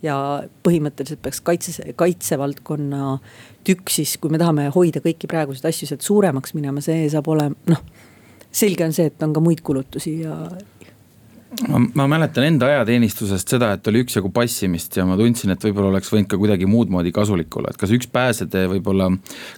ja 0.05 0.17
põhimõtteliselt 0.65 1.21
peaks 1.23 1.43
kaitse, 1.45 1.93
kaitsevaldkonna 1.99 3.19
tükk 3.67 3.93
siis, 3.93 4.17
kui 4.21 4.33
me 4.33 4.41
tahame 4.41 4.71
hoida 4.75 5.03
kõiki 5.05 5.29
praeguseid 5.31 5.69
asju 5.71 5.91
sealt 5.91 6.07
suuremaks 6.07 6.57
minema, 6.57 6.83
see 6.85 7.05
saab 7.13 7.29
olema, 7.33 7.57
noh. 7.71 7.83
selge 8.51 8.87
on 8.87 8.97
see, 8.97 9.11
et 9.13 9.23
on 9.23 9.35
ka 9.37 9.43
muid 9.45 9.61
kulutusi 9.67 10.23
ja, 10.25 10.39
ma, 11.69 11.81
ma 11.95 12.07
mäletan 12.11 12.47
enda 12.47 12.69
ajateenistusest 12.71 13.55
seda, 13.55 13.73
et 13.75 13.89
oli 13.91 14.05
üksjagu 14.05 14.31
passimist 14.35 14.95
ja 14.97 15.05
ma 15.09 15.17
tundsin, 15.19 15.53
et 15.55 15.65
võib-olla 15.67 15.91
oleks 15.95 16.11
võinud 16.13 16.29
ka 16.31 16.39
kuidagi 16.41 16.69
muud 16.71 16.93
moodi 16.93 17.13
kasulik 17.15 17.57
olla, 17.59 17.73
et 17.73 17.81
kas 17.81 17.93
üks 17.95 18.09
pääsetee 18.13 18.69
võib-olla 18.71 19.09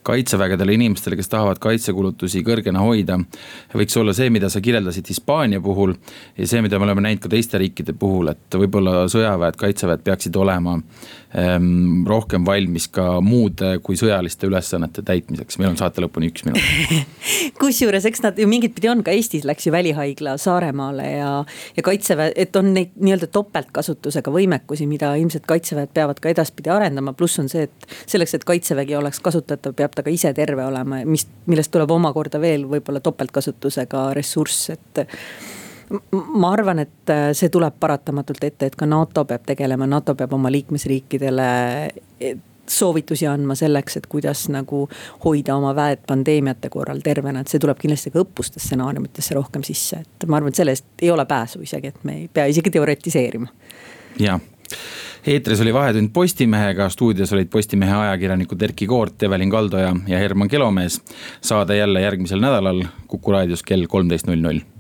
kaitsevägedele 0.06 0.76
inimestele, 0.78 1.18
kes 1.20 1.30
tahavad 1.32 1.60
kaitsekulutusi 1.62 2.42
kõrgena 2.46 2.84
hoida. 2.84 3.18
võiks 3.76 3.96
olla 4.00 4.14
see, 4.16 4.30
mida 4.32 4.48
sa 4.52 4.62
kirjeldasid 4.64 5.10
Hispaania 5.12 5.60
puhul 5.60 5.94
ja 6.38 6.48
see, 6.48 6.62
mida 6.64 6.80
me 6.80 6.88
oleme 6.88 7.04
näinud 7.04 7.22
ka 7.24 7.32
teiste 7.32 7.60
riikide 7.60 7.92
puhul, 7.92 8.32
et 8.32 8.60
võib-olla 8.62 9.04
sõjaväed, 9.12 9.60
kaitseväed 9.60 10.04
peaksid 10.06 10.36
olema 10.40 10.78
ähm, 11.36 12.06
rohkem 12.08 12.46
valmis 12.46 12.88
ka 12.92 13.20
muude 13.24 13.76
kui 13.84 13.98
sõjaliste 14.00 14.48
ülesannete 14.48 15.04
täitmiseks, 15.06 15.60
meil 15.60 15.72
on 15.74 15.78
saate 15.80 16.04
lõpuni 16.04 16.32
üks 16.32 16.46
minut. 16.48 16.62
Kusjuures, 17.60 18.06
eks 18.08 18.24
nad 18.24 18.38
ju 18.40 18.48
mingit 18.48 18.74
pidi 18.76 18.90
on, 18.92 19.04
ka 19.04 19.12
Eestis 19.14 19.44
läks 19.48 19.68
ju 19.68 19.74
välihaigla 19.74 20.38
Saaremaale 20.40 21.08
ja, 21.12 21.32
ja 21.76 21.81
kaitseväe, 21.82 22.32
et 22.36 22.56
on 22.56 22.72
neid 22.74 22.94
nii-öelda 23.00 23.28
topeltkasutusega 23.32 24.32
võimekusi, 24.34 24.86
mida 24.90 25.12
ilmselt 25.20 25.46
kaitseväed 25.48 25.92
peavad 25.94 26.20
ka 26.22 26.32
edaspidi 26.32 26.72
arendama, 26.72 27.14
pluss 27.16 27.40
on 27.42 27.50
see, 27.52 27.66
et 27.68 27.88
selleks, 28.10 28.36
et 28.38 28.46
kaitsevägi 28.48 28.96
oleks 28.98 29.20
kasutatav, 29.24 29.74
peab 29.78 29.96
ta 29.96 30.04
ka 30.06 30.12
ise 30.12 30.32
terve 30.36 30.64
olema, 30.66 31.02
mis, 31.08 31.26
millest 31.46 31.72
tuleb 31.74 31.90
omakorda 31.94 32.40
veel 32.42 32.66
võib-olla 32.70 33.02
topeltkasutusega 33.04 34.08
ressurss, 34.18 34.70
et 34.74 35.04
ma 36.12 36.52
arvan, 36.52 36.82
et 36.84 37.12
äh, 37.12 37.30
see 37.36 37.50
tuleb 37.52 37.76
paratamatult 37.80 38.44
ette, 38.48 38.70
et 38.70 38.78
ka 38.78 38.88
NATO 38.88 39.26
peab 39.28 39.44
tegelema, 39.48 39.88
NATO 39.90 40.14
peab 40.18 40.32
oma 40.38 40.52
liikmesriikidele 40.52 41.50
soovitusi 42.68 43.26
andma 43.26 43.54
selleks, 43.58 43.96
et 43.96 44.06
kuidas 44.10 44.46
nagu 44.52 44.84
hoida 45.24 45.56
oma 45.56 45.74
väed 45.76 46.04
pandeemiate 46.06 46.70
korral 46.72 47.02
tervena, 47.04 47.42
et 47.42 47.52
see 47.52 47.60
tuleb 47.62 47.80
kindlasti 47.80 48.12
ka 48.14 48.22
õppuste 48.22 48.62
stsenaariumitesse 48.62 49.36
rohkem 49.38 49.64
sisse, 49.66 50.02
et 50.04 50.28
ma 50.28 50.38
arvan, 50.38 50.54
et 50.54 50.62
sellest 50.62 51.02
ei 51.02 51.10
ole 51.10 51.26
pääsu 51.28 51.62
isegi, 51.62 51.92
et 51.92 52.04
me 52.08 52.18
ei 52.22 52.28
pea 52.32 52.46
isegi 52.52 52.70
teoretiseerima. 52.70 53.46
ja, 54.20 54.38
eetris 55.26 55.60
oli 55.60 55.74
Vahetund 55.74 56.10
Postimehega, 56.12 56.88
stuudios 56.88 57.32
olid 57.32 57.50
Postimehe 57.50 57.96
ajakirjanikud 58.06 58.62
Erkki 58.62 58.86
Koort, 58.86 59.22
Evelin 59.22 59.50
Kaldoja 59.50 59.96
ja 60.06 60.18
Herman 60.18 60.48
Kelomees. 60.48 61.00
saade 61.40 61.76
jälle 61.76 62.00
järgmisel 62.00 62.40
nädalal 62.40 62.84
Kuku 63.06 63.32
raadios 63.32 63.62
kell 63.62 63.86
kolmteist 63.86 64.26
null 64.26 64.40
null 64.40 64.71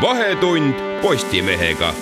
vahetund 0.00 0.74
Postimehega 1.02 1.94